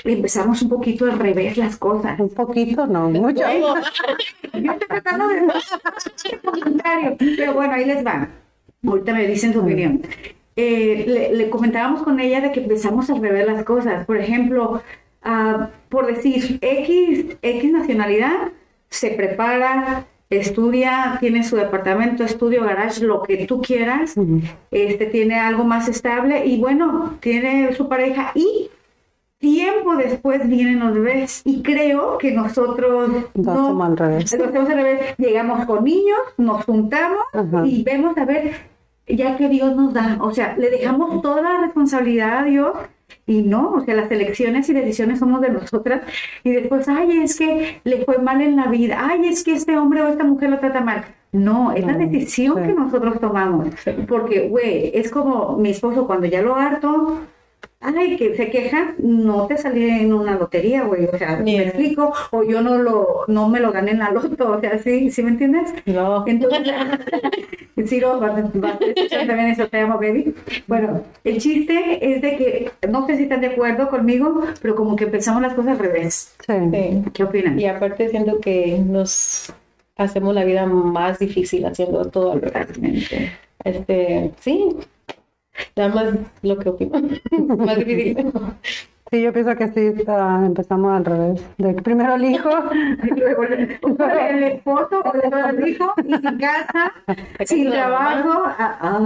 [0.02, 2.18] empezamos un poquito al revés las cosas.
[2.18, 3.42] Un poquito, no mucho.
[4.52, 5.42] Yo estoy tratando de
[7.36, 8.28] pero bueno, ahí les va.
[8.86, 10.02] Ahorita me dicen su opinión.
[10.56, 14.06] Eh, le, le comentábamos con ella de que empezamos a rever las cosas.
[14.06, 14.82] Por ejemplo,
[15.22, 18.52] ah, por decir, X, X nacionalidad
[18.88, 24.40] se prepara, estudia, tiene su departamento, estudio, garage, lo que tú quieras, Ujú.
[24.70, 28.70] este, tiene algo más estable y bueno, tiene su pareja y
[29.38, 31.42] tiempo después vienen los bebés.
[31.44, 34.32] Y creo que nosotros Lo hacemos al revés.
[34.32, 35.00] hacemos al revés.
[35.18, 37.66] Llegamos con niños, nos juntamos Ajá.
[37.66, 38.52] y vemos a ver,
[39.06, 40.18] ya que Dios nos da.
[40.20, 42.72] O sea, le dejamos toda la responsabilidad a Dios
[43.26, 46.02] y no, o sea, las elecciones y decisiones somos de nosotras.
[46.42, 48.98] Y después, ay, es que le fue mal en la vida.
[49.00, 51.04] Ay, es que este hombre o esta mujer lo trata mal.
[51.32, 52.68] No, es la decisión sí.
[52.68, 53.68] que nosotros tomamos.
[54.06, 57.22] Porque, güey, es como mi esposo cuando ya lo harto,
[57.84, 61.62] ay, que se queja, no te salí en una lotería, güey, o sea, me Yeah.
[61.68, 65.10] explico, o yo no lo, no me lo gané en la loto, o sea, sí,
[65.10, 65.72] ¿sí me entiendes?
[65.86, 66.24] No.
[66.26, 66.62] Entonces,
[67.76, 70.34] escuchar también eso, te amo, baby.
[70.66, 74.96] Bueno, el chiste es de que, no sé si están de acuerdo conmigo, pero como
[74.96, 76.34] que pensamos las cosas al revés.
[76.46, 76.54] Sí.
[76.72, 77.02] Sí.
[77.12, 77.58] ¿Qué opinan?
[77.58, 79.52] Y aparte siento que nos
[79.96, 82.68] hacemos la vida más difícil haciendo todo al revés.
[83.64, 84.76] Este, sí,
[85.76, 87.00] nada más lo que opino.
[87.58, 88.32] más difícil.
[89.10, 91.40] Sí, yo pienso que sí, ah, empezamos al revés.
[91.58, 92.50] De primero el hijo,
[93.16, 93.70] luego el,
[94.44, 96.92] esposo o luego el hijo y sin casa,
[97.44, 98.42] sin trabajo.
[98.58, 99.02] Ah,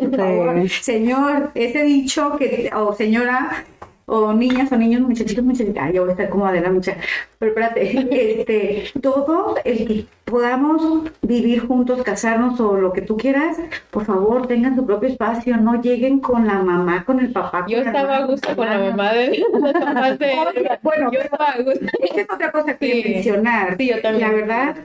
[0.00, 0.68] por favor.
[0.68, 3.64] Señor, ese dicho que, o señora,
[4.12, 6.96] o niñas o niños, muchachitos, muchachitas, ay, yo voy a estar como Adela mucha,
[7.38, 7.82] pero espérate,
[8.40, 13.58] este, todo el que podamos vivir juntos, casarnos o lo que tú quieras,
[13.90, 17.64] por favor, tengan su propio espacio, no lleguen con la mamá, con el papá.
[17.68, 19.44] Yo con la estaba a gusto con la mamá de de
[20.48, 21.86] Oye, bueno, yo estaba a gusto.
[22.02, 23.08] esa es otra cosa que Sí.
[23.14, 23.76] mencionar.
[23.76, 24.28] Sí, yo también.
[24.28, 24.76] La verdad,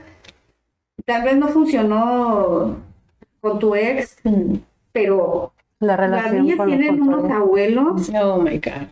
[1.04, 2.76] tal vez no funcionó
[3.40, 4.18] con tu ex,
[4.92, 8.10] pero la las niñas tienen unos abuelos.
[8.22, 8.88] Oh my God.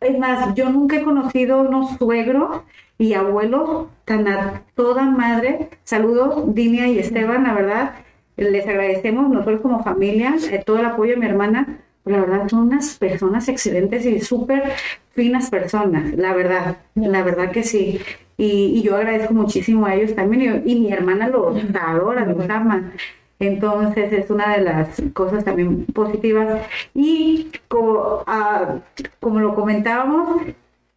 [0.00, 2.62] Es más, yo nunca he conocido unos suegros
[2.98, 5.70] y abuelos tan a toda madre.
[5.84, 7.94] Saludos, Dinia y Esteban, la verdad.
[8.36, 11.80] Les agradecemos nosotros como familia, eh, todo el apoyo de mi hermana.
[12.04, 14.72] La verdad, son unas personas excelentes y súper
[15.14, 18.00] finas personas, la verdad, la verdad que sí.
[18.36, 20.62] Y, y yo agradezco muchísimo a ellos también.
[20.66, 22.92] Y, y mi hermana los adora, los ama.
[23.38, 26.62] Entonces es una de las cosas también positivas.
[26.94, 28.76] Y co- ah,
[29.20, 30.42] como lo comentábamos,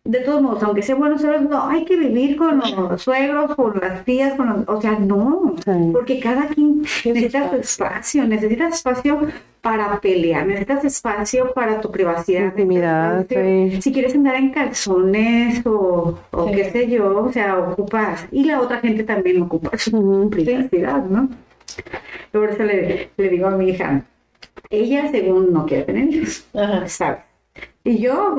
[0.05, 3.79] de todos modos, aunque sea buenos suegros, no, hay que vivir con los suegros, con
[3.79, 5.89] las tías, con los, o sea, no, Sí.
[5.91, 8.25] porque cada quien necesita su espacio.
[8.25, 9.19] necesitas espacio
[9.61, 12.45] para pelear, necesitas espacio para tu privacidad.
[12.45, 13.81] Intimidad, sí.
[13.81, 16.55] Si quieres andar en calzones o, o Sí.
[16.55, 21.27] qué sé yo, o sea, ocupas, y la otra gente también ocupa su privacidad, ¿no?
[22.31, 24.03] Por eso le, le digo a mi hija,
[24.69, 26.47] ella según no quiere tener hijos.
[26.87, 27.19] ¿sabes?
[27.83, 28.35] Y yo,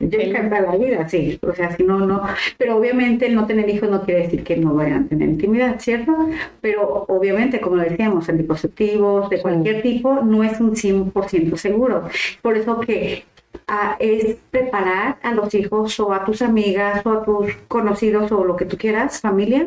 [0.00, 1.38] yo encantada la vida, sí.
[1.42, 2.22] O sea, si no, no.
[2.58, 5.80] Pero obviamente el no tener hijos no quiere decir que no vayan a tener intimidad,
[5.80, 6.12] ¿cierto?
[6.60, 12.08] Pero obviamente, como decíamos, anticonceptivos de cualquier tipo no es un 100% seguro.
[12.42, 13.24] Por eso que
[13.68, 18.44] ah, es preparar a los hijos o a tus amigas o a tus conocidos o
[18.44, 19.66] lo que tú quieras, familia,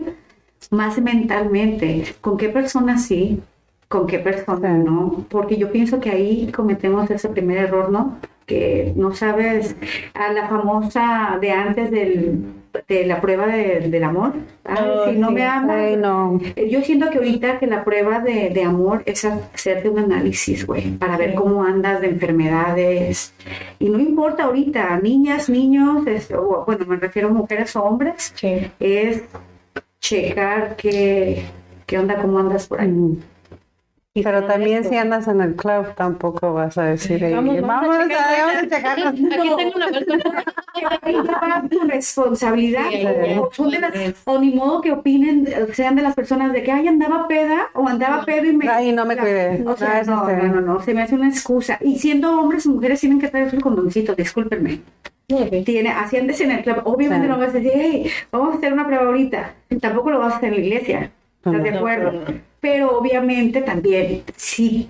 [0.71, 2.03] más mentalmente.
[2.21, 3.39] ¿Con qué personas sí?
[3.87, 5.25] ¿Con qué personas no?
[5.29, 8.17] Porque yo pienso que ahí cometemos ese primer error, ¿no?
[8.45, 9.75] Que no sabes
[10.13, 12.43] a la famosa de antes del,
[12.87, 14.33] de la prueba de- del amor.
[14.63, 15.33] Ay, Oh, si no sí.
[15.35, 16.39] me amas, Ay, no.
[16.55, 20.65] eh, Yo siento que ahorita que la prueba de, de amor es hacerte un análisis,
[20.65, 23.33] güey, para ver cómo andas de enfermedades.
[23.79, 28.31] Y no importa ahorita, niñas, niños, es- o, bueno, me refiero a mujeres o hombres,
[28.35, 28.67] Sí.
[28.79, 29.23] es
[30.05, 31.45] checar qué,
[31.85, 32.89] qué onda, cómo andas por ahí.
[32.89, 33.17] Mm.
[34.17, 37.89] Y Pero también si andas en el club, tampoco vas a decir, "Ey, Vamos, vamos,
[37.89, 38.37] vamos a checar".
[38.37, 39.07] vamos a checarnos.
[39.07, 40.43] Aquí tengo una persona.
[41.01, 42.85] Ahí ya va tu responsabilidad.
[42.91, 47.27] Sí, o, ni modo que opinen, eh, sean de las personas de que, ay, andaba
[47.27, 48.69] peda o andaba pedo y me...
[48.69, 49.61] Ay, no me cuidé.
[49.67, 51.77] O sea, no, no, no, no, se me hace una excusa.
[51.81, 54.79] Y siendo hombres y mujeres tienen que traer sus condoncitos, discúlpenme.
[55.27, 56.81] Tiene, así andes en el club.
[56.85, 59.55] Obviamente no vas a decir, hey, vamos a hacer una prueba ahorita.
[59.81, 61.11] Tampoco lo vas a hacer en la iglesia.
[61.37, 62.11] ¿Estás de acuerdo?
[62.11, 62.39] no, no.
[62.59, 64.89] Pero obviamente también, si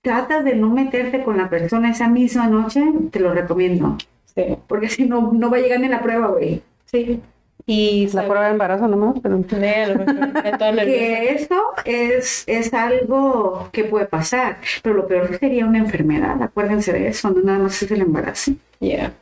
[0.00, 3.98] tratas de no meterte con la persona esa misma noche, te lo recomiendo.
[4.34, 4.56] Sí.
[4.66, 6.62] Porque si no, no va a llegar ni la prueba, güey.
[6.86, 7.20] Sí.
[7.68, 9.44] Y La prueba de embarazo nomás, pero.
[9.44, 16.40] Que eso es, es algo que puede pasar, pero lo peor sería una enfermedad.
[16.40, 18.52] Acuérdense de eso, no nada más es el embarazo.
[18.78, 19.12] Yeah.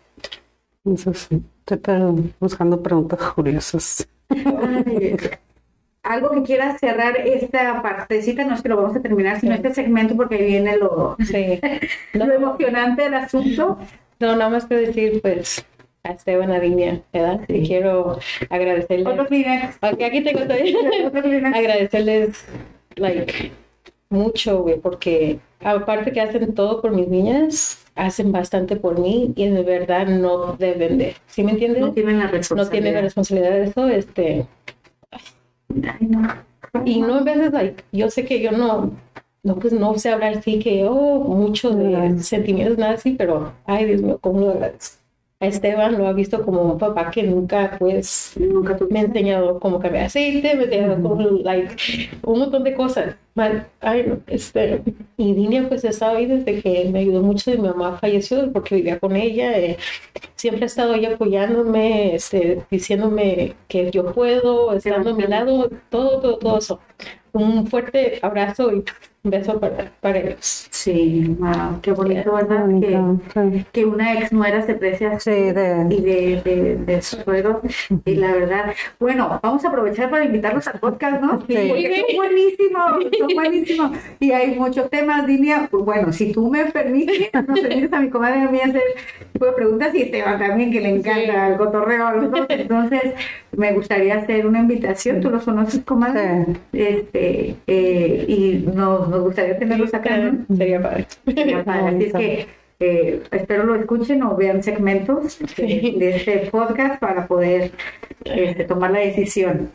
[0.84, 1.42] Eso sí.
[1.66, 4.08] Estoy buscando preguntas curiosas.
[4.28, 5.16] Ay,
[6.04, 9.72] algo que quieras cerrar esta partecita, no es que lo vamos a terminar, sino este
[9.72, 11.58] segmento porque viene lo, Sí.
[12.12, 13.78] No, lo emocionante del asunto.
[14.20, 15.64] no, nada más que decir, pues,
[16.02, 17.40] a Esteban Ariña, ¿verdad?
[17.46, 17.54] Sí.
[17.54, 18.18] Y quiero
[18.50, 19.08] agradecerle.
[19.08, 19.76] Otro Kleenex.
[19.80, 20.76] Ok, aquí tengo todavía.
[21.54, 22.44] Agradecerles,
[22.96, 23.52] like,
[24.10, 29.48] mucho, güey, porque aparte que hacen todo por mis niñas, hacen bastante por mí y
[29.48, 31.80] de verdad no deben de, ¿sí me entiendes?
[31.80, 32.70] No tienen la No responsabilidad.
[32.70, 34.46] tienen la responsabilidad de eso, este,
[35.82, 36.28] Ay, no.
[36.84, 38.92] y no en veces, like, yo sé que yo no,
[39.42, 43.84] no, pues no sé hablar así que, oh, mucho de sentimientos, nada así, pero, ay,
[43.86, 45.03] Dios mío, cómo lo agradezco.
[45.44, 49.60] A Esteban lo ha visto como un papá que nunca, pues, Nunca me ha enseñado
[49.60, 51.76] cómo cambiar aceite, me ha enseñado cómo, like,
[52.22, 53.16] un montón de cosas.
[53.80, 54.82] Ay, no, este,
[55.16, 58.76] y Dinia pues estaba ahí desde que me ayudó mucho y mi mamá falleció porque
[58.76, 59.58] vivía con ella.
[59.58, 59.76] eh,
[60.36, 66.20] siempre ha estado ahí apoyándome, este, diciéndome que yo puedo, estando a mi lado, todo,
[66.20, 66.80] todo, todo eso.
[67.32, 68.84] Un fuerte abrazo y
[69.24, 70.68] beso para, para ellos.
[70.70, 72.66] Sí, wow, qué bonito, ¿verdad?
[72.80, 72.98] Que,
[73.56, 73.64] sí.
[73.72, 77.00] que una ex nuera se precie así Sí, de- y de, de, de.
[78.04, 81.38] Y la verdad, bueno, vamos a aprovechar para invitarlos al podcast, ¿no?
[81.46, 81.56] Sí.
[81.68, 83.90] Porque son buenísimos, son buenísimos.
[84.20, 85.68] Y hay muchos temas, Dinia.
[85.70, 88.82] Pues bueno, si tú me permites, nos permites a mi comadre a mí hacer
[89.32, 92.46] tipo de preguntas y Esteban también, que le encanta el cotorreo a los dos.
[92.50, 93.14] Entonces,
[93.56, 95.20] me gustaría hacer una invitación.
[95.20, 96.46] Tú los conoces, comadre.
[96.72, 100.44] Este, eh, y nos, nos gustaría tenerlos acá, ¿no?
[100.56, 101.06] Sería padre.
[101.26, 102.46] Así es que
[102.80, 105.96] eh, espero lo escuchen o vean segmentos de, Sí.
[105.98, 107.70] de este podcast para poder
[108.24, 109.70] este, tomar la decisión.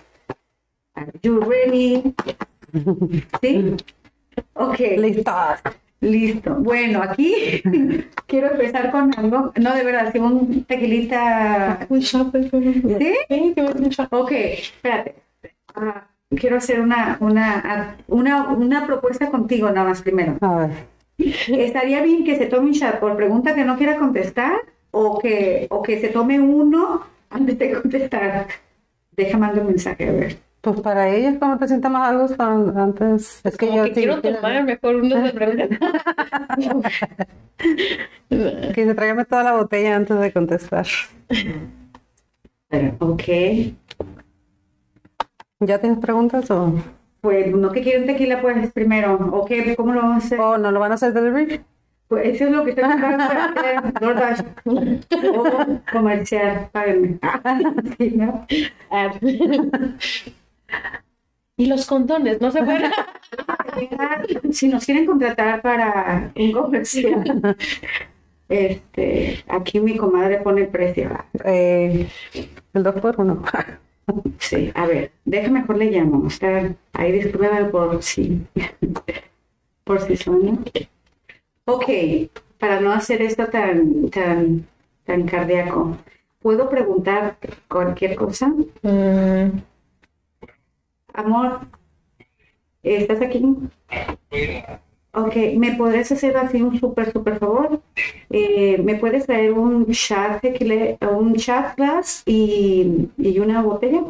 [0.96, 2.14] Are you ready?
[3.42, 3.76] ¿Sí?
[4.54, 5.32] Ok, Listo.
[6.02, 6.56] listo.
[6.56, 7.62] Bueno, aquí
[8.28, 9.54] quiero empezar con algo.
[9.60, 11.88] No, de verdad, si un tequilita.
[11.90, 13.16] ¿Sí?
[14.12, 15.16] Ok, espérate.
[15.76, 20.38] Ah, quiero hacer una, una, una, una propuesta contigo, nada más primero.
[20.42, 20.72] A ver.
[21.18, 24.54] ¿Estaría bien que se tome un shot por pregunta que no quiera contestar
[24.92, 28.48] o que, o que se tome uno antes de contestar?
[29.12, 30.38] Déjame mandar un mensaje, a ver.
[30.62, 33.42] Pues para ellas, ¿cómo te sientes más a gusto an- antes?
[33.46, 35.70] Es que Como yo que sí quiero tomar mejor uno de preguntas.
[38.76, 40.86] quise traerme toda la botella antes de contestar.
[43.00, 43.24] Ok.
[45.60, 46.74] ¿Ya tienes preguntas o,
[47.22, 49.16] Pues no que quieren tequila, pues primero.
[49.34, 50.40] Ok, ¿cómo lo vamos a hacer?
[50.40, 51.62] o no lo van a hacer delivery?
[52.08, 53.94] Pues eso es lo que estoy tratando de hacer.
[54.00, 54.42] DoorDash.
[55.36, 55.44] O
[55.92, 57.20] comercial, páguenme.
[57.98, 58.48] Sí, ¿no?
[58.90, 59.12] Ah.
[61.58, 62.92] y los condones, no se pueden.
[64.52, 67.56] Si nos quieren contratar para un comercial,
[68.50, 71.12] este, aquí mi comadre pone el precio.
[71.46, 72.08] Eh,
[72.74, 73.44] el dos por uno.
[74.40, 76.28] Sí, a ver, déjame mejor le llamo.
[76.28, 78.42] Está ahí discúlpeme por si,
[79.84, 80.58] por si suena.
[81.66, 81.86] Ok,
[82.58, 84.68] para no hacer esto tan, tan,
[85.06, 85.98] tan cardíaco,
[86.42, 87.38] ¿puedo preguntar
[87.68, 88.48] cualquier cosa?
[88.82, 89.60] Mm,
[91.14, 91.68] Amor,
[92.84, 93.42] ¿estás aquí?
[95.12, 97.82] Ok, ¿me podrías hacer así un súper, súper favor?
[98.30, 99.88] Eh, ¿Me puedes traer un
[100.42, 104.04] tequila, un shot glass y, y una botella?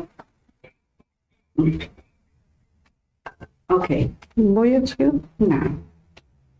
[3.69, 3.87] Ok,
[4.35, 4.79] Voy a
[5.37, 5.79] no.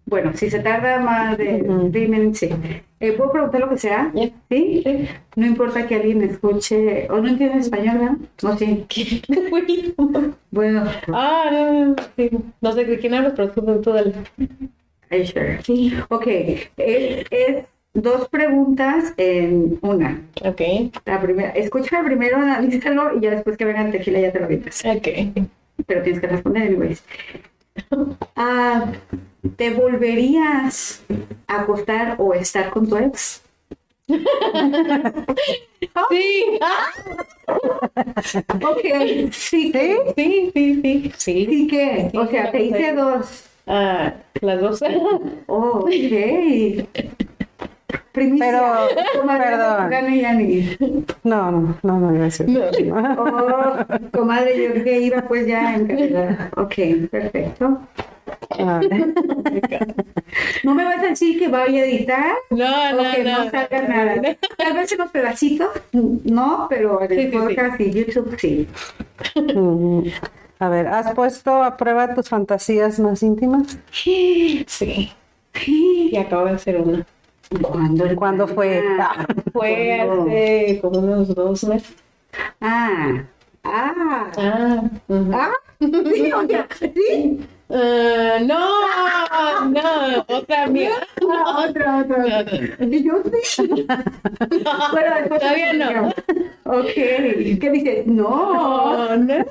[0.06, 1.90] Bueno, si se tarda más de Ujú.
[1.90, 2.50] 10 minutos, sí.
[3.00, 4.12] Eh, ¿Puedo preguntar lo que sea?
[4.14, 4.34] ¿Sí?
[4.50, 5.08] sí.
[5.36, 8.18] No importa que alguien escuche, o no entiende español, ¿verdad?
[8.44, 8.86] No, sí.
[10.52, 10.84] Bueno,
[11.14, 12.30] ah, no, no, sí.
[12.62, 14.14] No sé de quién hablas, pero tú, tú dale.
[15.12, 15.60] are you sure?
[16.10, 20.22] Ok, es, es dos preguntas en una.
[20.44, 20.62] Ok,
[21.06, 24.48] La primera, escúchame primero, analízalo y ya después que venga el tequila ya te lo
[24.48, 24.84] dices.
[24.86, 25.08] ok.
[25.88, 27.04] Pero tienes que responder anyways.
[28.36, 28.92] Ah,
[29.56, 31.02] ¿Te volverías
[31.48, 33.42] a acostar o estar con tu ex?
[36.10, 36.60] Sí,
[38.64, 39.98] Ok, sí, ¿sí?
[40.16, 41.12] sí, sí, sí.
[41.18, 41.46] Sí.
[41.46, 42.12] ¿Sí qué?
[42.16, 43.44] O sea, te hice dos.
[43.68, 44.82] Ah, las dos.
[45.48, 45.90] Oh, ok.
[48.12, 48.52] Primicia.
[48.52, 49.90] Pero, Comadre, perdón.
[51.24, 52.48] No, no, no, no a decir.
[53.18, 53.78] Oh,
[54.12, 56.50] comadre, yo que iba pues ya en calidad.
[56.58, 56.76] Ok,
[57.10, 57.82] perfecto.
[58.60, 58.82] Ah,
[60.64, 63.52] No me vas a decir que vaya a editar No, o no, que no, no.
[63.52, 64.38] salga nada.
[64.58, 67.38] Tal vez unos pedacitos, no, pero en el Sí, sí, sí.
[67.38, 68.68] podcast y YouTube sí.
[69.36, 70.02] mm.
[70.62, 73.78] A ver, ¿has puesto a prueba tus fantasías más íntimas?
[73.92, 74.66] Sí.
[75.66, 77.06] Y acabo de hacer una.
[77.62, 78.16] ¿Cuándo?
[78.16, 78.84] ¿Cuándo fue?
[79.00, 80.24] Ah, Fue ¿cuándo?
[80.24, 81.96] hace como unos dos meses.
[82.62, 83.24] Ah,
[83.64, 84.84] ah, Ah,
[85.34, 87.40] ah, sí,
[87.72, 91.08] Ah, no, no, otra amiga.
[91.22, 92.46] Ah, otra, otra.
[92.80, 93.70] Y yo sí.
[94.92, 96.10] Bueno, después Todavía no.
[96.66, 98.08] Ok, ¿qué dices?
[98.08, 99.08] No.
[99.08, 99.46] No, no.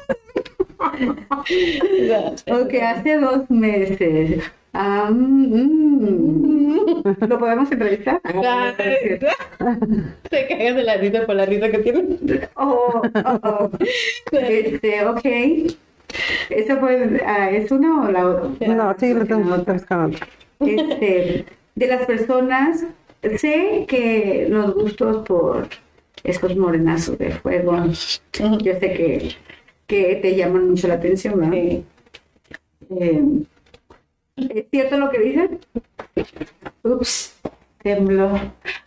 [2.47, 4.43] Ok, hace dos meses.
[4.73, 5.13] Mm,
[5.55, 7.17] mm.
[7.29, 8.21] ¿Lo podemos entrevistar?
[9.61, 9.77] Ah,
[10.31, 12.19] Te cagas de la risa por la risa que tiene.
[12.55, 13.71] Oh, oh, oh.
[14.33, 15.27] Este, ok.
[16.51, 18.75] ¿Eso fue, ah, es uno o la otra?
[18.75, 19.57] No, sí, lo tengo.
[20.61, 21.45] Este,
[21.75, 22.85] de las personas,
[23.37, 25.69] sé que los gustos por
[26.25, 27.77] estos morenazos de fuego,
[28.61, 29.37] yo sé que,
[29.87, 31.53] que te llaman mucho la atención, ¿no?
[31.53, 31.85] Sí.
[32.91, 33.23] Eh,
[34.37, 35.59] ¿Es cierto lo que dicen?
[36.83, 37.35] Ups,
[37.83, 38.39] tembló.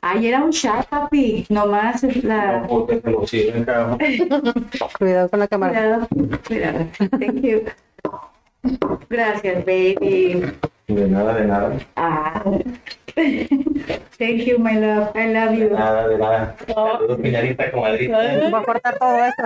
[0.02, 1.46] Ay, era un chat, papi.
[1.50, 2.68] Nomás la...
[4.98, 5.74] Cuidado con la cámara.
[5.74, 6.08] Cuidado,
[6.48, 6.86] cuidado.
[7.20, 7.64] Thank you.
[9.10, 10.44] Gracias, baby.
[10.88, 11.78] De nada, de nada.
[11.96, 12.44] Ah.
[14.18, 15.12] Thank you, my love.
[15.16, 15.70] I love you.
[15.70, 16.56] De nada, de nada.
[16.68, 18.18] Saludos, piñarita, comadrita.
[18.18, 19.44] Voy a cortar todo esto.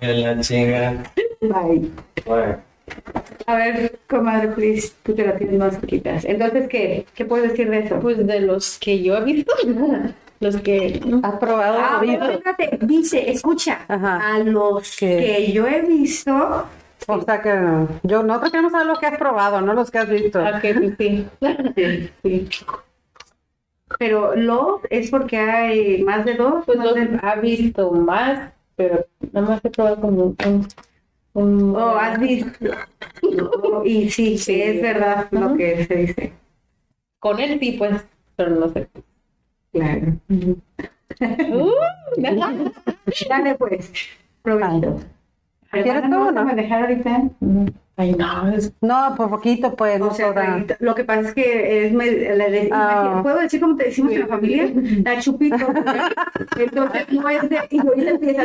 [0.00, 1.02] En la chinga.
[1.40, 1.90] Bye.
[2.26, 2.56] Bueno,
[3.46, 6.24] A ver, comadre, please, tú te la tienes más chiquitas.
[6.24, 7.06] Entonces, ¿qué?
[7.14, 7.98] ¿Qué puedes decir de eso?
[8.00, 9.52] Pues de los que yo he visto,
[10.40, 14.34] los que ¿Has probado Ah, pero fíjate, dice, escucha, Ajá.
[14.34, 15.16] a los ¿Qué?
[15.46, 16.66] que yo he visto,
[17.06, 17.88] O sea que no.
[18.02, 20.40] yo nosotros queremos saber los que has probado, no los que has visto.
[20.40, 21.26] Ah, pues sí.
[22.22, 22.48] sí.
[23.98, 26.64] pero los es porque hay más de dos.
[26.66, 30.66] Pues los de- ha visto más, pero nada más he probado como un,
[31.40, 32.66] Oh, has visto.
[33.84, 34.62] Y sí, sí, Sí.
[34.62, 36.32] es verdad lo que se dice.
[37.20, 38.02] con él sí pues,
[38.36, 38.88] pero no sé.
[39.72, 40.18] Claro.
[40.30, 41.74] Uh,
[43.28, 43.90] Dale pues,
[44.42, 44.98] provecho.
[45.70, 46.44] ¿Quieres tú ¿no o no?
[46.44, 47.22] manejar ahorita?
[47.96, 51.86] Ay, no, es No, por poquito, pues, no O sea, lo que pasa es que
[51.86, 52.48] es me- la Ah.
[52.48, 54.70] imagina- ¿puedo decir como te decimos en la familia?
[55.04, 55.56] La chupito.
[56.58, 58.44] Entonces no es de, y ahorita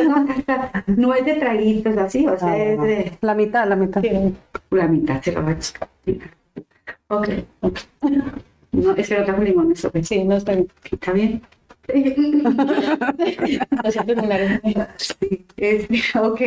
[0.96, 4.02] no, es de traguitos así, o sea, Ah, es de La mitad, la mitad.
[4.02, 4.10] sí.
[4.70, 5.88] la mitad, se lo va a echar.
[7.08, 7.28] Ok.
[8.72, 9.98] No, es que no trajo limones, ok.
[10.02, 10.68] Sí, no está bien.
[10.90, 11.42] ¿Está bien?
[15.56, 16.40] Este, ok,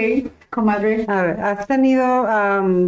[0.49, 1.05] comadre.
[1.07, 2.27] A ver, ¿has tenido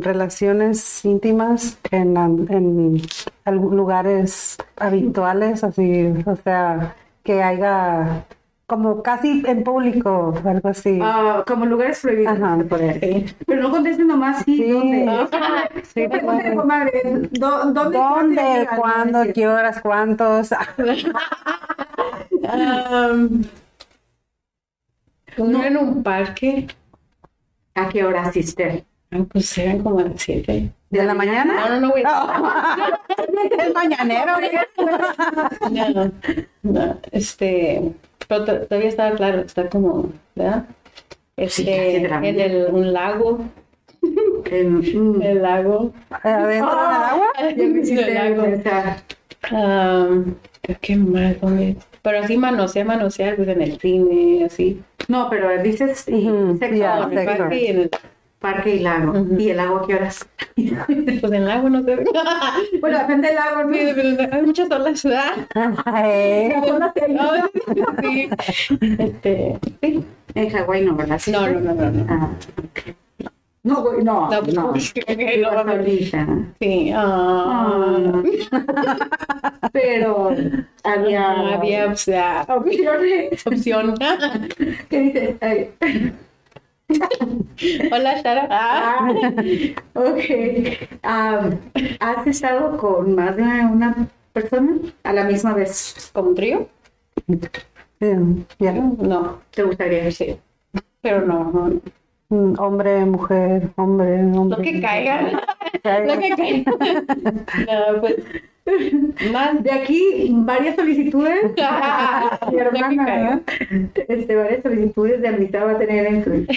[0.02, 3.02] relaciones íntimas en, en
[3.46, 8.26] algún- lugares habituales, así, o sea, que haya
[8.70, 11.00] como casi en público, algo así?
[11.02, 12.58] Ah, como lugares prohibidos, Ajá.
[12.70, 13.28] podría decir.
[13.30, 13.36] Sí.
[13.46, 14.72] Pero no contesten nomás sí, Sí.
[14.72, 15.28] ¿dónde?
[15.94, 16.08] Sí,
[16.56, 17.02] comadre,
[17.32, 17.98] ¿dó- ¿dónde?
[17.98, 18.68] ¿Dónde?
[18.78, 19.20] cuándo?
[19.34, 19.82] ¿Qué horas?
[19.84, 20.52] ¿Cuántos?
[22.32, 23.44] Um,
[25.38, 26.68] uno en un parque,
[27.76, 28.86] ¿A qué hora asiste?
[29.12, 30.72] ah, pues eran como a las siete.
[30.90, 31.68] ¿De la mañana?
[31.70, 32.04] No, no, no, güey.
[33.60, 34.34] El mañanero.
[35.72, 36.12] No,
[36.64, 37.94] no, este,
[38.30, 40.66] pero to- todavía estaba claro, está como, ¿verdad?
[41.36, 43.40] Este, sí, en el, un lago,
[44.52, 45.92] En- mm, el lago,
[46.24, 47.28] ¿Adentro del agua?
[47.58, 48.44] ya me hiciste del lago.
[49.52, 50.36] um,
[50.82, 51.42] ¿qué más?
[51.42, 51.76] ¿Dónde?
[52.02, 56.76] Pero así manosear, manosear, pues en el cine, así, No, pero dices y Ujú, sexo,
[57.12, 57.44] en el sexo.
[57.52, 57.90] en el,
[58.40, 59.12] parque y lago.
[59.20, 59.36] Ujú.
[59.38, 60.28] ¿Y el lago a qué horas?
[60.56, 62.04] pues el lago, no sé.
[62.82, 63.74] Bueno, depende del lago, ¿no?
[63.74, 65.48] Sí, hay muchas olas, ¿verdad?
[65.86, 66.52] Ay,
[68.02, 68.30] Sí.
[68.98, 70.06] Este, sí.
[70.36, 71.20] En Hawái no, ¿verdad?
[71.28, 72.06] No, no, no, no, no.
[72.10, 72.30] Ah.
[73.62, 74.74] No, güey, no, No, pues, no.
[74.74, 76.28] solita.
[76.62, 78.24] Sí, ah.
[79.74, 80.34] Pero
[80.84, 83.46] había, había, o sea, opciones.
[83.46, 83.96] opción.
[84.90, 85.36] ¿Qué dices?
[87.92, 88.48] Hola, Shara.
[88.50, 89.10] Ah.
[89.94, 90.24] Ok.
[92.00, 96.10] ¿Has estado con más de una persona a la misma vez?
[96.14, 96.68] ¿Como un trío?
[98.60, 98.72] ya.
[98.74, 100.10] No, ¿Te gustaría?
[100.12, 100.40] sí.
[101.02, 101.82] Pero no, no.
[102.30, 104.58] Mm, Hombre, mujer, hombre, hombre.
[104.58, 105.22] Lo que caiga.
[106.06, 106.72] Lo que caiga.
[107.68, 108.16] No, pues.
[109.32, 111.52] Más De aquí, varias solicitudes.
[112.52, 113.42] Mi hermana,
[114.08, 116.48] este, varias solicitudes de amistad va a tener en.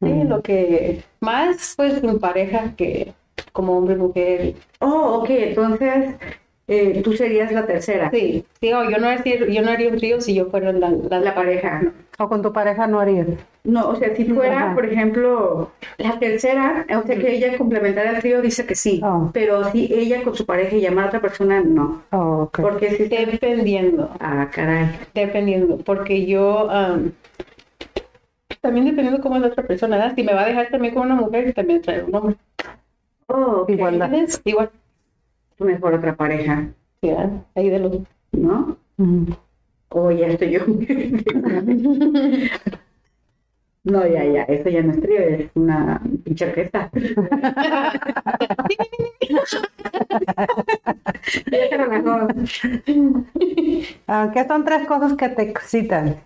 [0.00, 1.02] Sí, lo que.
[1.20, 3.12] Más, pues, en pareja que
[3.52, 4.54] como hombre, mujer.
[4.78, 6.14] Oh, ok, entonces
[6.70, 9.96] eh, tú serías la tercera, Sí, sí, oh, yo, no haría, yo no haría un
[9.98, 11.82] trío si yo fuera la, la, la pareja.
[12.18, 13.26] O con tu pareja no harías.
[13.64, 14.74] No, o sea, si fuera, Ajá.
[14.74, 19.30] por ejemplo, la tercera, o sea, que ella complementara el trío, dice que sí, Oh.
[19.34, 22.02] pero si ella con su pareja y llamar a otra persona, no.
[22.12, 22.60] Oh, ok.
[22.60, 24.10] Porque si Dependiendo.
[24.20, 24.86] Ah, caray.
[25.14, 27.12] Dependiendo, porque yo am,
[28.60, 30.14] también dependiendo cómo es la otra persona, ¿verdad?
[30.14, 32.36] Si me va a dejar también con una mujer, también traer un hombre.
[33.28, 33.70] Oh, ok.
[33.70, 34.06] Igualdad.
[34.06, 34.40] ¿Entiendes?
[34.44, 34.70] Igual,
[35.60, 36.72] Mejor otra pareja.
[37.54, 37.98] Ahí de los
[38.32, 38.76] ¿no?
[38.96, 39.26] Mm.
[39.90, 40.60] O ya estoy yo.
[43.82, 46.90] No, ya, ya, eso ya no es trío, es una pinche orquesta.
[54.34, 56.16] ¿Qué son tres cosas que te excitan?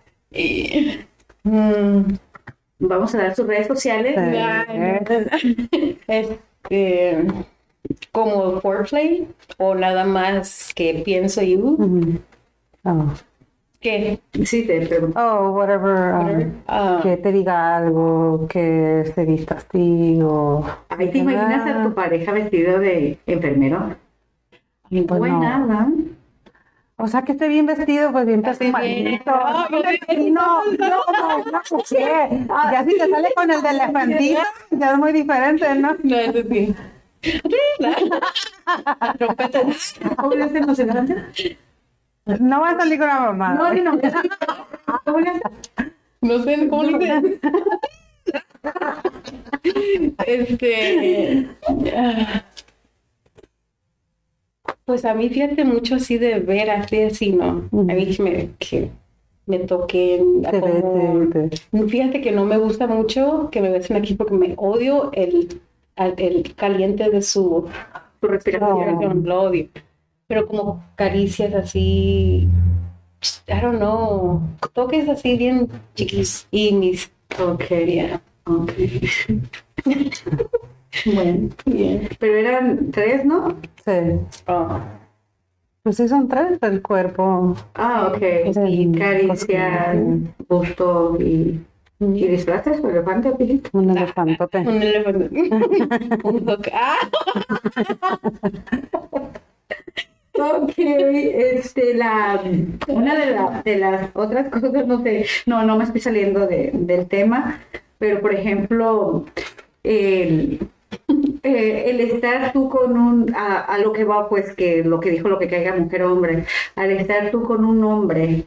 [1.45, 2.15] Mm,
[2.81, 4.17] Vamos a dar sus redes sociales.
[4.17, 4.33] Sí.
[4.33, 4.67] ya,
[6.09, 7.25] este,
[8.13, 9.29] como foreplay
[9.59, 12.19] o nada más que pienso y uh, Mm.
[12.87, 13.07] Oh.
[13.81, 15.19] que Sí, te pregunto.
[15.21, 16.15] Oh, whatever.
[16.15, 20.65] um, ah, que te diga algo, que se vista así o...
[20.89, 23.95] Ahí te imaginas a tu pareja vestido de enfermero.
[24.91, 25.41] Pues Pues no.
[25.41, 25.89] nada.
[26.97, 29.31] O sea, que esté bien vestido, pues bien perfumadito.
[29.35, 29.67] Ah.
[29.71, 29.81] No,
[30.31, 32.73] no, no, no.
[32.73, 35.97] Ya si te sale con el de elefantito, ya es muy diferente, ¿no?
[36.03, 36.17] no.
[39.19, 39.61] Trompeta.
[40.17, 41.57] ¿Cómo le hacen los elefantes?
[42.41, 43.55] No va a salir con la mamá.
[43.55, 44.01] No, no, no.
[45.05, 45.43] ¿Cómo le hacen?
[46.23, 47.41] No sé cómo le dicen.
[50.27, 51.49] Este.
[51.97, 52.43] ah,
[54.85, 57.69] Pues a mí, fíjate mucho así de ver así, así, ¿no?
[57.73, 58.91] A mí que me, que
[59.47, 60.43] me toquen.
[60.45, 64.55] Como- te- te- Fíjate que no me gusta mucho que me besen aquí porque me
[64.57, 65.61] odio el,
[65.97, 67.69] el caliente de su
[68.21, 69.23] Tu respiración.
[69.25, 69.69] lo odio.
[70.27, 72.49] Pero como caricias así,
[73.49, 74.43] I don't know,
[74.73, 78.73] toques así bien chiquis y mis Ok, yeah, ok.
[81.05, 82.09] Bueno, bien.
[82.19, 83.57] pero eran tres, ¿no?
[83.85, 83.93] Sí.
[84.47, 84.79] Oh,
[85.83, 87.57] Pues sí, son tres del cuerpo.
[87.75, 88.23] Ah, ok.
[88.55, 88.93] Sí.
[88.97, 89.95] Caricia,
[90.49, 91.61] busto y,
[92.01, 93.71] y disfraces, elefante o pilito.
[93.73, 94.59] Un elefantote.
[94.59, 95.31] un elefante.
[96.25, 96.59] un.
[96.73, 96.99] Ah,
[100.37, 102.43] Ok, este, la,
[102.89, 106.73] una de, la- de las otras cosas, no sé, no, no me estoy saliendo de-
[106.75, 107.61] del tema,
[107.99, 109.27] pero por ejemplo,
[109.85, 110.59] el,
[111.45, 115.11] eh, el estar tú con un, a, a lo que va, pues que lo que
[115.11, 118.45] dijo, lo que caiga mujer o hombre, al estar tú con un hombre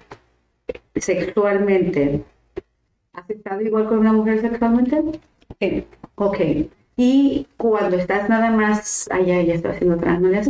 [0.96, 2.24] sexualmente,
[3.18, 5.04] ¿has estado igual con una mujer sexualmente?
[5.60, 5.84] sí.
[6.16, 6.38] Ok,
[6.96, 10.42] y cuando estás nada más, allá ya estoy haciendo otra, ¿no le?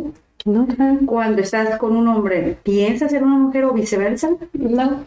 [0.45, 1.05] No sé.
[1.05, 4.29] cuando estás con un hombre, ¿piensas ser una mujer o viceversa?
[4.53, 5.03] No,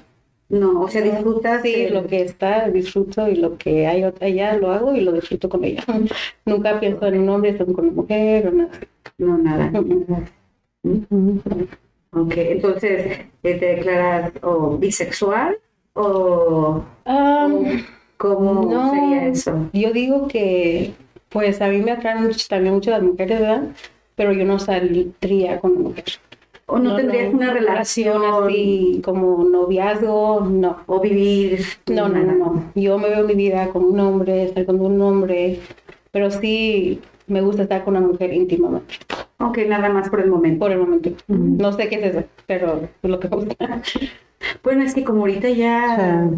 [0.51, 4.57] No, o sea, disfrutas sí, el- lo que está disfruto y lo que hay allá
[4.57, 5.85] lo hago y lo disfruto con ella.
[6.45, 8.71] Nunca pienso en un hombre, estoy con una mujer o nada.
[9.19, 9.71] No, nada.
[10.83, 11.39] Mm.
[12.13, 15.57] Ok, entonces, eh, ¿te declaras o bisexual
[16.01, 16.85] o
[18.17, 18.91] cómo no.
[18.93, 19.69] sería eso?
[19.73, 20.93] Yo digo que
[21.31, 23.63] Pues a mí me atraen mucho- también mucho las mujeres, ¿verdad?
[24.17, 26.05] Pero yo no saldría con una mujer.
[26.67, 30.79] O no, tendrías una relación así como noviazgo, no.
[30.87, 31.61] o vivir.
[31.89, 32.65] No, no, no, no.
[32.75, 35.61] Yo me veo mi vida con un hombre, estar con un hombre,
[36.11, 37.01] pero sí
[37.31, 38.95] me gusta estar con una mujer íntimamente,
[39.39, 40.59] Ok, nada más por el momento.
[40.61, 41.11] por el momento.
[41.29, 43.83] No sé qué es eso, pero es lo que me gusta.
[44.63, 46.31] Bueno, es que como ahorita ya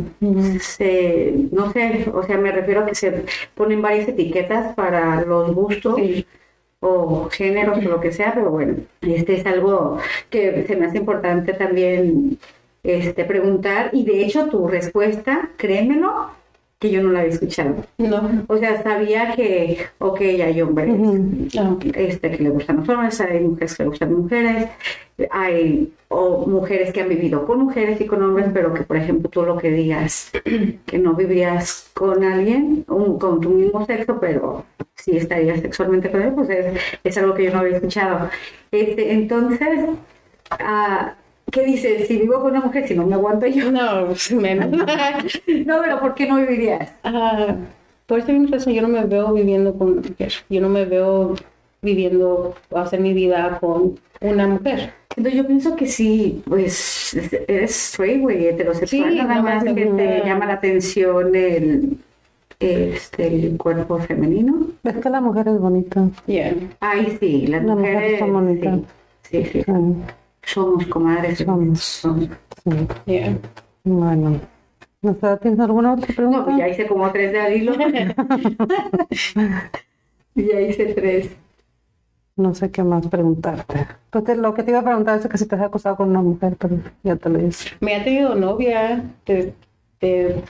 [0.61, 3.24] se, no sé, o sea, me refiero a que se
[3.55, 6.26] ponen varias etiquetas para los gustos Sí.
[6.80, 9.99] o géneros o lo que sea, pero bueno, este es algo
[10.30, 12.38] que se me hace importante también
[12.82, 16.30] este, preguntar y de hecho tu respuesta, créemelo,
[16.83, 17.76] que yo no la había escuchado.
[17.97, 18.45] No.
[18.49, 20.89] O sea, sabía que, ok, hay hombres
[21.55, 21.78] No.
[21.95, 24.68] este, que le gustan los hombres, hay mujeres que le gustan mujeres,
[25.30, 29.30] hay o mujeres que han vivido con mujeres y con hombres, pero que, por ejemplo,
[29.30, 30.30] tú lo que digas,
[30.87, 34.64] que no vivirías con alguien, un- con tu mismo sexo, pero
[34.97, 36.66] sí estarías sexualmente con él, pues es,
[37.05, 38.28] es algo que yo no había escuchado.
[38.72, 39.80] Este, entonces,
[40.51, 41.14] ah,
[41.53, 42.09] ¿qué dices?
[42.09, 43.70] Si vivo con una mujer, si no me aguanto yo.
[43.70, 44.66] No, pues, menos.
[45.66, 46.92] No, pero ¿por qué no vivirías?
[47.05, 47.55] Ah,
[48.07, 50.32] por esa misma razón yo no me veo viviendo con una mujer.
[50.48, 51.34] Yo no me veo
[51.80, 54.92] viviendo o hacer mi vida con una mujer.
[55.16, 57.14] Entonces yo pienso que sí, pues
[57.46, 61.98] eres straight, güey, heterosexual, Sí, nada no, más que te llama la atención el,
[62.61, 64.68] este, el cuerpo femenino.
[64.84, 66.09] Es que la mujer es bonita.
[66.26, 66.55] Yeah.
[66.80, 68.80] Ay, sí, las mujeres mujeres, son bonitas.
[69.22, 71.38] sí, sí, sí, Sí, somos comadres.
[71.38, 71.80] Somos.
[71.82, 72.28] somos.
[72.64, 72.70] sí.
[73.07, 73.36] Yeah.
[73.84, 74.40] Bueno.
[75.03, 76.45] ¿No sé, ¿Tienes alguna otra No, pregunta?
[76.45, 77.72] pues ya hice como tres de al hilo.
[80.34, 81.30] ya hice tres.
[82.36, 83.86] No sé qué más preguntarte.
[84.11, 86.09] Pues te- lo que te iba a preguntar es que si te has acostado con
[86.11, 87.70] una mujer, pero ya te lo hice.
[87.80, 89.05] Me ha tenido novia.
[89.24, 89.55] te-
[89.99, 90.43] te-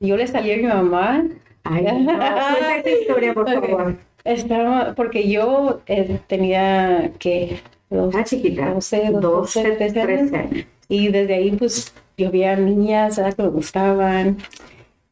[0.00, 1.24] yo le salí a mi mamá.
[1.64, 3.96] Ay, no, cuenta esta historia, por favor.
[4.24, 7.60] Estaba, porque yo eh, tenía que
[7.90, 8.70] dos, Ah, chiquita.
[8.74, 10.30] 12, 12, 12, 13 años.
[10.30, 10.66] 13 años.
[10.88, 13.34] Y desde ahí, pues, yo veía niñas ¿verdad?
[13.34, 14.36] que me gustaban.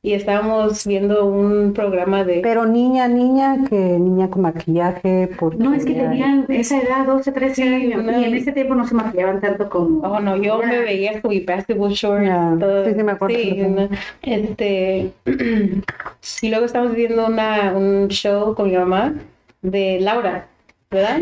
[0.03, 2.41] Y estábamos viendo un programa de...
[2.43, 7.33] Pero niña, niña, que niña con maquillaje, porque No, es que tenían esa edad, 12,
[7.33, 8.21] 13 años, no.
[8.21, 10.07] y en ese tiempo no se maquillaban tanto como...
[10.07, 12.27] Oh, no, yo me veía con mi basketball shorts.
[12.27, 12.85] Ya, todo.
[12.85, 13.35] sí, sí me acuerdo.
[13.35, 13.89] Sí, una-
[14.21, 15.11] este,
[16.43, 19.15] y luego estábamos viendo una, un show con mi mamá
[19.63, 20.47] de Laura,
[20.91, 21.19] ¿verdad?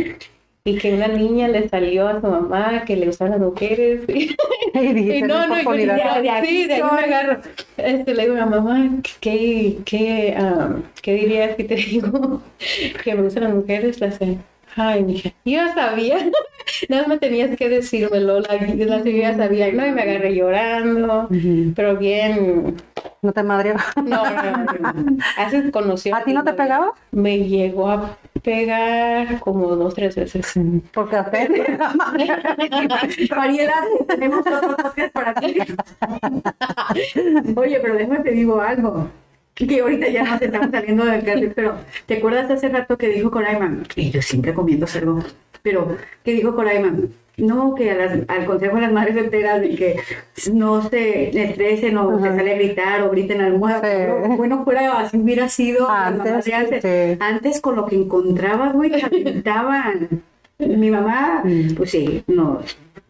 [0.64, 4.02] Y que una niña le salió a su mamá que le gustaban las mujeres.
[4.08, 4.12] Y
[4.94, 5.96] dijiste, Y no, no, y oportunidad.
[5.96, 7.40] ya, de aquí, de aquí me agarro.
[7.76, 8.90] Este, le digo a mi mamá,
[9.20, 12.42] ¿qué, qué, ah, ¿qué dirías si te digo
[13.02, 14.00] que me gustan las mujeres?
[14.00, 14.38] Le hace,
[14.76, 16.18] ay, mija, yo sabía,
[16.88, 21.72] nada más tenías que decírmelo, la, la ya sabía, no, y me agarré llorando, Ujú.
[21.74, 22.76] pero bien,
[23.20, 23.74] ¿No te madreó?
[23.96, 25.16] no, no, no.
[25.36, 26.14] Así conoció.
[26.14, 26.92] ¿A ti no te pegaba?
[27.12, 30.53] Me llegó a pegar como dos, tres veces.
[30.93, 31.78] Porque a Fer-
[33.36, 33.74] Mariela,
[34.09, 35.57] tenemos otro podcast para ti.
[37.57, 39.09] Oye, pero déjame te digo algo.
[39.55, 41.76] Que ahorita ya nos estamos saliendo del carril, pero
[42.07, 43.86] ¿te acuerdas hace rato que dijo Corayman?
[43.97, 45.18] Y yo siempre comiendo cerdo,
[45.62, 47.11] pero ¿qué dijo Corayman?
[47.38, 49.96] No, que a las- al consejo de las madres enteras de que
[50.52, 53.80] no se estresen o se sale a gritar o griten al almohada.
[53.80, 54.10] Sí.
[54.10, 56.82] Bueno, Bueno, fuera así hubiera sido Antes, antes.
[56.82, 57.16] sí.
[57.20, 60.08] Antes con lo que encontrabas, güey, te aventaban.
[60.58, 61.74] Mi mamá, Mm.
[61.74, 62.60] pues sí, no,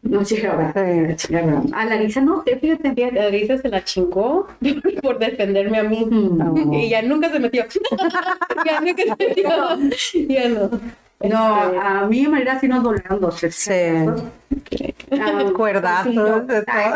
[0.02, 0.72] no llegaba.
[0.72, 1.34] Sí.
[1.72, 2.94] A Larisa no, fíjate.
[2.94, 4.46] Fíjate, Arisa se la chingó
[5.02, 6.06] por defenderme a mí.
[6.08, 6.54] No.
[6.72, 7.64] Y ya nunca se metió.
[8.64, 9.48] ya nunca se metió.
[10.28, 10.70] Ya no.
[11.28, 13.70] No, Este, a mí María sí nos volaron dos, tres Sí.
[15.12, 16.40] Ah, Cuerdazos, sí, no.
[16.40, 16.64] de todo.
[16.74, 16.92] Ay,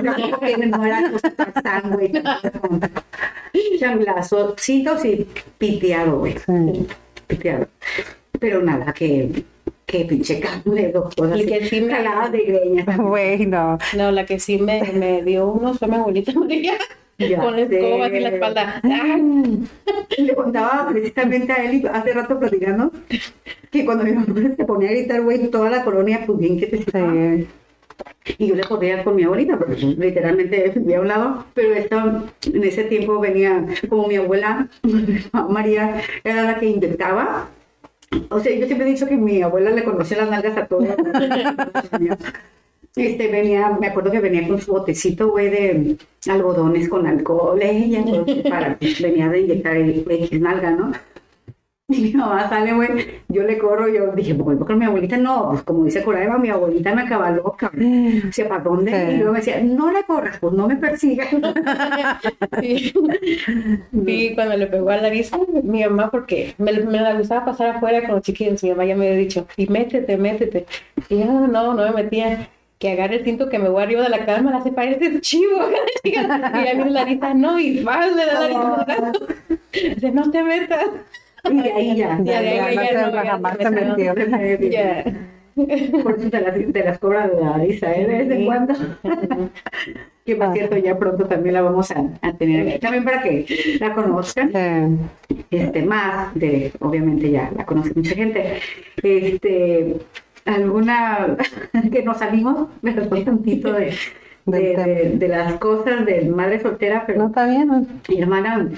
[0.00, 1.30] no, tampoco que no era cosa
[1.62, 2.12] tan güey.
[3.78, 5.26] Chamblazo, citos y
[5.58, 6.36] piteado, güey.
[6.38, 6.86] Sí.
[7.26, 7.68] Piteado.
[8.38, 9.44] Pero nada, que,
[9.86, 11.94] que pinche carne, dos cosas Y que sí me-
[12.30, 12.96] de greñas.
[12.96, 13.78] Güey, no.
[13.96, 16.74] No, la que sí me, me dio uno fue mi abuelita María.
[17.28, 18.80] Ya con la escoba en la espalda.
[18.82, 19.68] ¡Ay!
[20.18, 22.92] Le contaba precisamente a él hace rato platicando
[23.70, 26.66] que cuando mi mamá se ponía a gritar, güey, toda la colonia, pues bien que
[26.66, 27.46] te Sí.
[28.38, 31.96] Y yo le podía con mi abuelita, porque literalmente vivía a un lado, pero esto,
[32.46, 34.68] en ese tiempo venía como mi abuela,
[35.48, 37.48] María, era la que inyectaba.
[38.30, 40.88] O sea, yo siempre he dicho que mi abuela le conocía las nalgas a todos.
[42.96, 45.96] Este venía, me acuerdo que venía con su botecito, güey, de
[46.28, 50.92] algodones con alcohol, ella, pues, para, venía de inyectar el X nalga, ¿no?
[51.90, 52.88] Y mi mamá sale, güey,
[53.28, 56.38] yo le corro, yo dije, pues voy con mi abuelita, no, pues como dice Coraima,
[56.38, 57.72] mi abuelita me acaba loca.
[57.74, 58.92] O sea, ¿para dónde?
[58.92, 59.12] Sí.
[59.14, 61.28] Y luego me decía, no le corras, pues no me persigas.
[62.60, 62.92] Sí.
[64.06, 68.02] Sí, cuando le pegó a Larisa, mi mamá, porque me, me la gustaba pasar afuera
[68.02, 70.66] con los chiquillos, mi mamá ya me había dicho, y métete, métete.
[71.08, 72.48] Y yo, no, no me metía.
[72.80, 75.60] Que agarre el cinto que me voy arriba de la cama, la separe ese chivo.
[76.02, 79.12] y ya viene Larisa, no, y más le da Larisa.
[79.72, 80.88] Dice, no te metas.
[81.44, 82.18] Y de ahí ya.
[82.22, 84.70] Ya, Ya, ya, ya, ya, jamás se.
[84.70, 85.04] Ya.
[86.02, 88.06] Por eso te las, te las cobra de la risa, ¿eh?
[88.06, 88.74] De vez en cuando.
[90.24, 92.78] que por cierto, ya pronto también la vamos a, a tener aquí.
[92.78, 93.46] También para que
[93.80, 95.10] la conozcan.
[95.50, 98.60] Este, más de, obviamente ya la conoce mucha gente,
[99.02, 99.96] este,
[100.44, 101.36] alguna
[101.92, 103.72] que nos salimos, me recuerdo tantito
[104.46, 107.68] de, de, las cosas de madre soltera, No pero está bien.
[107.68, 107.86] ¿no?
[108.08, 108.68] mi hermana,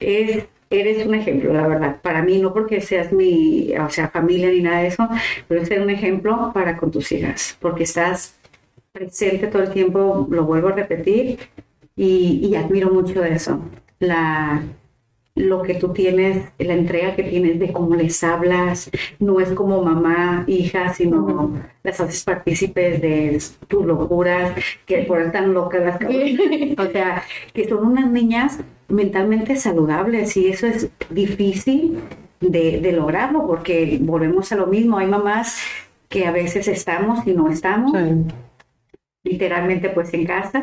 [0.00, 4.50] es, eres un ejemplo, la verdad, para mí, no porque seas mi, o sea, familia
[4.50, 5.08] ni nada de eso,
[5.48, 8.38] pero ser un ejemplo para con tus hijas, porque estás
[8.92, 11.38] presente todo el tiempo, lo vuelvo a repetir,
[11.94, 13.60] y, y admiro mucho eso,
[13.98, 14.62] la,
[15.34, 19.82] lo que tú tienes, la entrega que tienes de cómo les hablas, no es como
[19.82, 24.52] mamá, hija, sino las haces partícipes de tus locuras,
[24.84, 26.78] que por eso están locas las.
[26.78, 27.22] O sea,
[27.54, 31.98] que son unas niñas mentalmente saludables y eso es difícil
[32.40, 34.98] de, de lograrlo porque volvemos a lo mismo.
[34.98, 35.58] Hay mamás
[36.08, 38.32] que a veces estamos y no estamos Sí.
[39.24, 40.62] Literalmente pues en casa.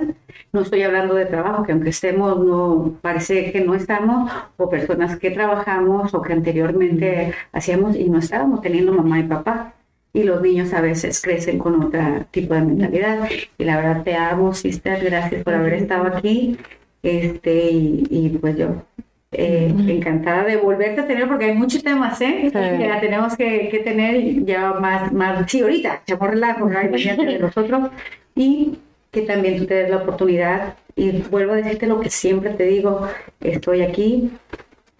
[0.51, 5.17] No estoy hablando de trabajo, que aunque estemos, no parece que no estamos, o personas
[5.17, 9.73] que trabajamos o que anteriormente hacíamos y no estábamos teniendo mamá y papá.
[10.11, 13.29] Y los niños a veces crecen con otro tipo de mentalidad.
[13.57, 16.57] Y la verdad te amo, sister, gracias por haber estado aquí.
[17.03, 18.83] Este, y, y pues yo
[19.31, 22.45] eh, encantada de volverte a tener porque hay muchos temas, ¿eh?
[22.45, 22.51] Sí.
[22.51, 26.79] Que la tenemos que, que tener ya más, más, sí, ahorita, echamos relajo, ¿no?
[26.79, 27.91] De nosotros.
[28.39, 28.77] Y
[29.11, 30.75] que también tú te des la oportunidad.
[30.95, 33.05] Y vuelvo a decirte lo que siempre te digo,
[33.41, 34.31] estoy aquí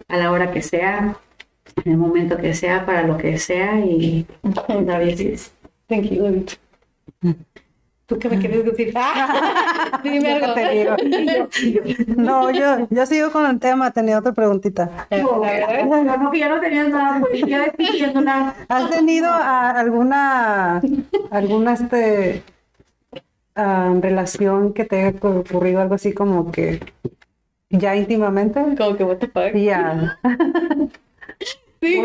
[0.08, 1.16] a la hora que sea,
[1.84, 4.26] en el momento que sea, para lo que sea y
[4.90, 5.52] a veces.
[5.88, 6.44] Thank you.
[8.06, 8.92] ¿Tú qué me quieres decir?
[8.96, 10.54] Ah, dime algo.
[10.54, 10.96] te digo.
[12.16, 15.06] No, yo, yo sigo con el tema, tenía otra preguntita.
[15.10, 15.40] No,
[16.04, 18.54] no, no, que ya no tenías nada, pues ya estoy diciendo nada.
[18.68, 20.82] ¿Has tenido a- alguna,
[21.30, 22.42] alguna este,
[23.54, 26.80] ah, relación que te haya ocurrido algo así como que
[27.70, 28.60] ya íntimamente?
[28.76, 29.54] Como que what the fuck.
[29.54, 30.18] Ya.
[31.80, 32.02] Sí.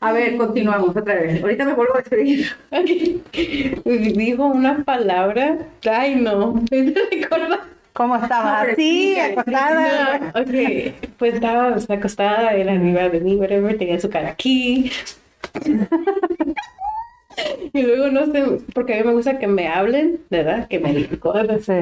[0.00, 1.40] A ver, continuamos otra vez.
[1.42, 2.00] Ahorita me vuelvo a.
[2.00, 2.90] Ok.
[3.84, 5.58] Dijo una palabra.
[5.88, 6.60] Ay, no.
[7.92, 8.62] ¿Cómo estaba?
[8.62, 10.18] Así, acostada.
[10.18, 10.94] No, ok.
[11.18, 14.90] Pues estaba pues, acostada, era arriba de mí, whatever, tenía su cara aquí.
[17.74, 18.42] Y luego no sé,
[18.74, 20.66] porque a mí me gusta que me hablen, ¿verdad?
[20.68, 21.64] Que me digan cosas.
[21.64, 21.74] Sí.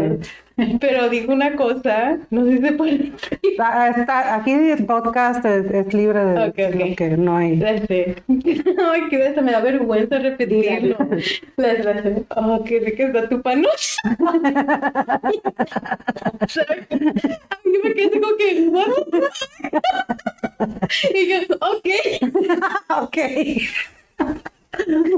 [0.80, 3.12] Pero dijo una cosa, no sé si se puede.
[3.60, 6.74] Ah, está- aquí el podcast es, es libre de Ok, ok.
[6.90, 7.62] lo que no hay.
[7.62, 8.16] Ay,
[9.08, 10.96] que hasta me da vergüenza repetirlo.
[11.56, 13.98] La frase, oh, qué rica está tu panocha.
[17.64, 18.88] Yo me quedé como que, what?
[21.14, 21.88] Y yo, ok.
[23.02, 23.18] Ok.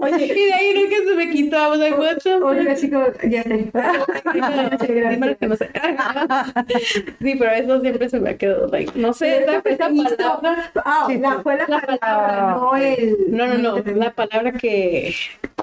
[0.00, 1.70] Oye, y de ahí nunca se me quitó.
[1.70, 2.34] Was like, what the?
[2.34, 3.70] Oiga, chicos, ya sé.
[7.20, 10.70] Sí, pero eso siempre se me ha quedado, like, no sé, esa, esa palabra.
[10.84, 13.16] Ah, la, fue la palabra, no el...
[13.28, 15.14] No, no, no, la palabra que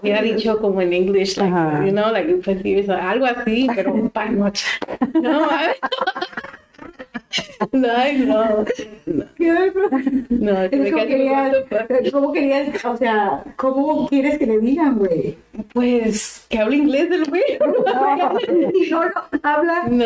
[0.02, 1.54] hubiera dicho como en English, like,
[1.86, 4.68] you know, like, pues, algo así, pero panocha.
[5.22, 5.78] No, a ver.
[7.74, 8.66] No, ay, no,
[9.06, 11.56] no, Es se me como querías,
[12.12, 15.38] ¿Cómo querías, o sea, cómo quieres que le digan, güey?
[15.74, 17.44] Pues, que hable inglés del güey.
[18.74, 19.12] Si no lo
[19.44, 20.06] habla, No,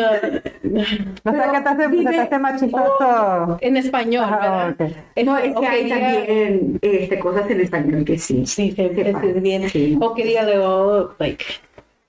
[0.62, 0.80] no.
[1.24, 3.58] O sea, que te hace, se te hace más chistoso.
[3.60, 4.90] En español, Ajá, ¿verdad?
[5.16, 5.24] ok.
[5.24, 8.44] no, es que hay diga- también este, cosas en español que sí.
[8.46, 9.68] Sí, se, se, se bien.
[9.68, 9.96] Sí.
[10.00, 11.44] O que diga luego, like,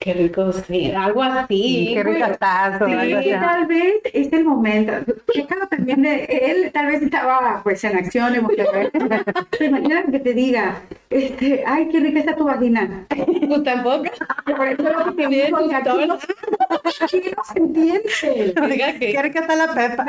[0.04, 1.92] qué rico, sí, algo así.
[1.94, 2.32] Qué rica güey.
[2.34, 2.82] estás.
[2.82, 3.30] o Sí, algo así.
[3.32, 4.92] Tal vez es el momento.
[5.34, 8.92] Chécalo también de él, tal vez estaba pues en acción emocional.
[8.92, 13.08] Pero imagínate que te diga, este, ay, qué rica está tu vagina.
[13.50, 14.04] Tú tampoco.
[14.46, 18.54] Por eso lo que te Bien, digo, que aquí no, aquí no se entiende.
[18.68, 20.06] Diga que Qué rica está la pepa.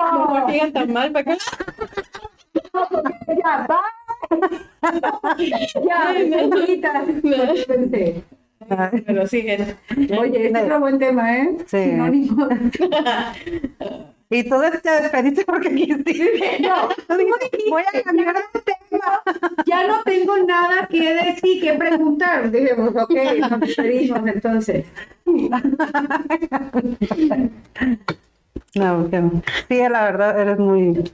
[0.00, 1.44] no digan tan mal para acá.
[3.28, 3.80] Ya, va.
[5.88, 7.04] Ya, señorita.
[7.68, 8.24] Pensé.
[9.06, 9.46] Pero sí.
[10.18, 11.56] Oye, este es otro buen tema, ¿eh?
[11.66, 11.98] Sí.
[14.28, 16.58] Y tú te despediste porque quisiste.
[16.60, 16.88] No,
[17.70, 19.22] Voy a cambiar de tema.
[19.64, 22.50] ya no tengo nada que decir, que preguntar.
[22.50, 23.14] Dijimos, ok,
[23.50, 24.86] nos despedimos entonces.
[28.74, 29.42] No, que no.
[29.68, 31.04] Sí, la verdad, eres muy.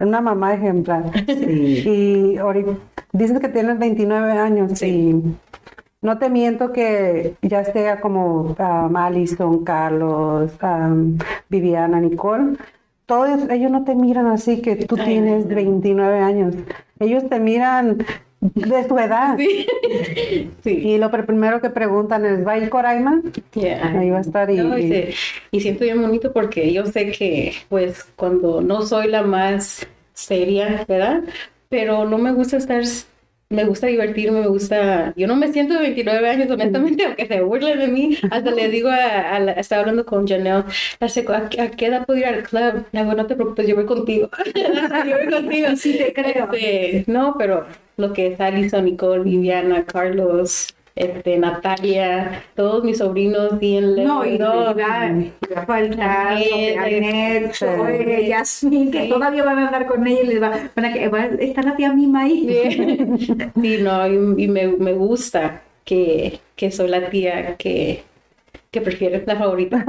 [0.00, 1.04] Una mamá ejemplar.
[1.26, 2.72] Y ahorita
[3.12, 5.22] dices que tienes 29 años y
[6.02, 11.18] no te miento que ya esté como um, Alison, Carlos, um,
[11.48, 12.56] Viviana, Nicole.
[13.06, 16.54] Todos ellos no te miran así que tú tienes 29 años.
[17.00, 17.98] Ellos te miran
[18.40, 19.36] de tu edad.
[20.62, 20.70] Sí.
[20.70, 23.22] Y lo pr- primero que preguntan es, ¿va a ir Coraima?
[23.54, 23.98] Yeah.
[23.98, 25.14] Ahí va a estar y, No, y, y- se-
[25.52, 30.84] y siento bien bonito porque yo sé que, pues, cuando no soy la más seria,
[30.86, 31.22] ¿verdad?
[31.70, 32.82] Pero no me gusta estar,
[33.50, 37.40] me gusta divertirme, me gusta, yo no me siento de 29 años, honestamente, aunque se
[37.40, 40.64] burlen de mí, hasta le digo a, a la- estaba hablando con Janelle,
[41.00, 42.84] hace, ¿a, qué- a qué edad puedo ir al club?
[42.92, 44.28] Le digo, no te preocupes, yo voy contigo,
[45.06, 45.68] yo voy contigo.
[45.76, 46.50] Sí, te creo.
[46.52, 50.68] Este, no, pero lo que es Alison, Nicole, Viviana, Carlos,
[50.98, 54.74] este, Natalia, todos mis sobrinos, Ian, No, y iba,
[55.48, 56.74] iba a faltar sí.
[58.28, 59.08] Yasmin, que Sí.
[59.08, 61.64] todavía van a andar con ella y les va, van a, que- va a estar
[61.64, 62.48] la tía Mima ahí.
[63.60, 68.02] Sí, no, y, y me, me gusta que, que soy la tía que,
[68.70, 69.84] que prefiere la favorita.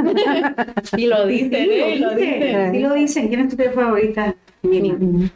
[0.97, 1.97] y lo dicen, ¿eh?
[1.99, 2.71] Lo dicen.
[2.73, 3.27] Sí lo dicen.
[3.29, 4.35] ¿Quién es tu tía favorita?
[4.61, 5.29] Mima.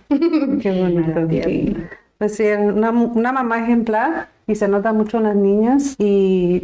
[0.61, 1.27] Qué bonito.
[1.45, 1.75] Sí.
[2.17, 6.61] Pues sí, una, una mamá ejemplar y se nota mucho en las niñas y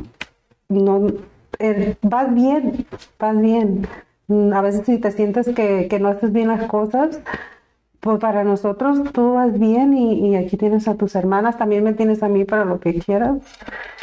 [0.70, 1.08] no
[1.60, 2.86] eh, vas bien,
[3.20, 3.88] vas bien.
[4.28, 7.20] Mm, A veces si te sientes que, que no haces bien las cosas,
[8.00, 11.94] pues para nosotros tú vas bien y, y aquí tienes a tus hermanas, también me
[11.94, 13.38] tienes a mí para lo que quieras.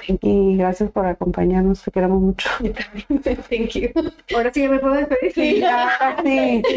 [0.09, 2.49] Y gracias por acompañarnos, te queremos mucho.
[3.25, 3.89] Thank you.
[4.37, 5.33] Ahora sí ya me puedo despedir.
[5.33, 5.61] Sí.
[5.61, 6.63] Ya, sí.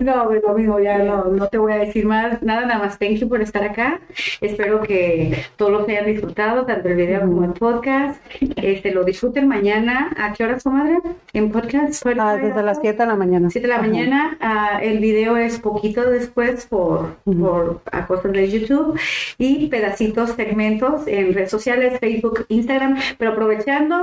[0.00, 2.98] No, pues lo mismo, ya no, no te voy a decir más, nada, nada más.
[2.98, 4.00] Thank you por estar acá.
[4.40, 8.20] Espero que todos los hayan disfrutado, tanto el video como el podcast.
[8.56, 10.10] Este, lo disfruten mañana.
[10.16, 10.98] ¿A qué hora, comadre?
[11.32, 12.06] En podcast.
[12.18, 13.50] Ah, desde las 7 de la mañana.
[13.50, 13.86] 7 de la Ajá.
[13.88, 14.36] mañana.
[14.40, 18.98] ah, el video es poquito después por, por a cosas de YouTube
[19.38, 22.98] y pedacitos, segmentos en redes sociales, Facebook, Instagram.
[23.18, 23.96] Pero aprovechando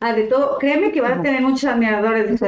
[0.00, 2.38] ah, de todo, créeme que vas a tener muchos admiradores.
[2.38, 2.46] Sí.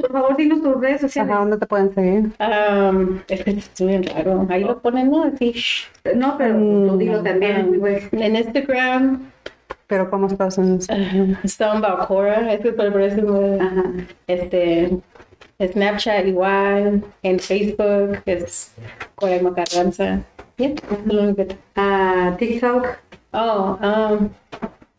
[0.00, 1.32] Por favor, dinos tus redes sociales.
[1.32, 2.32] Ajá, ¿dónde te pueden seguir?
[2.40, 4.46] Um, es que es bien raro.
[4.48, 5.24] Ahí lo ponen, ¿no?
[5.24, 5.54] Así.
[6.14, 7.68] No, pero tú dilo también.
[7.68, 8.12] Um, pues.
[8.12, 9.30] en Instagram,
[9.86, 12.52] Pero ¿cómo estás en uh, está Cora.
[12.52, 13.58] Es que por eso.
[14.26, 14.98] Este,
[15.60, 18.72] Snapchat igual, en Facebook es
[19.16, 20.20] Cora Macarranza.
[20.56, 20.74] Yeah,
[21.76, 22.86] Ah, TikTok,
[23.32, 24.30] Oh, um,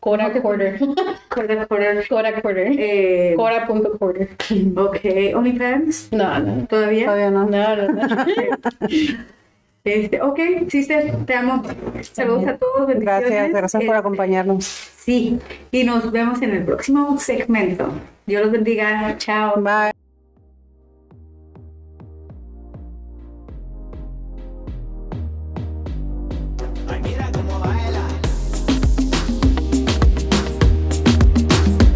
[0.00, 0.78] Cora Quarter.
[1.28, 2.66] Corda Quarter, Cora Quarter.
[2.78, 4.28] eh, Cora.quarter.
[4.76, 6.66] ok, OnlyFans, No, no.
[6.66, 7.06] todavía.
[7.06, 7.46] Todavía no.
[7.46, 8.02] No, no, no.
[9.82, 10.38] Este, ok,
[10.68, 11.62] sister, te amo.
[12.12, 12.86] Saludos a todos.
[12.96, 14.64] Gracias, gracias por Este, acompañarnos.
[14.66, 15.38] Sí,
[15.72, 17.90] y nos vemos en el próximo segmento.
[18.26, 19.16] Dios los bendiga.
[19.16, 19.54] Chao.
[19.62, 19.92] Bye.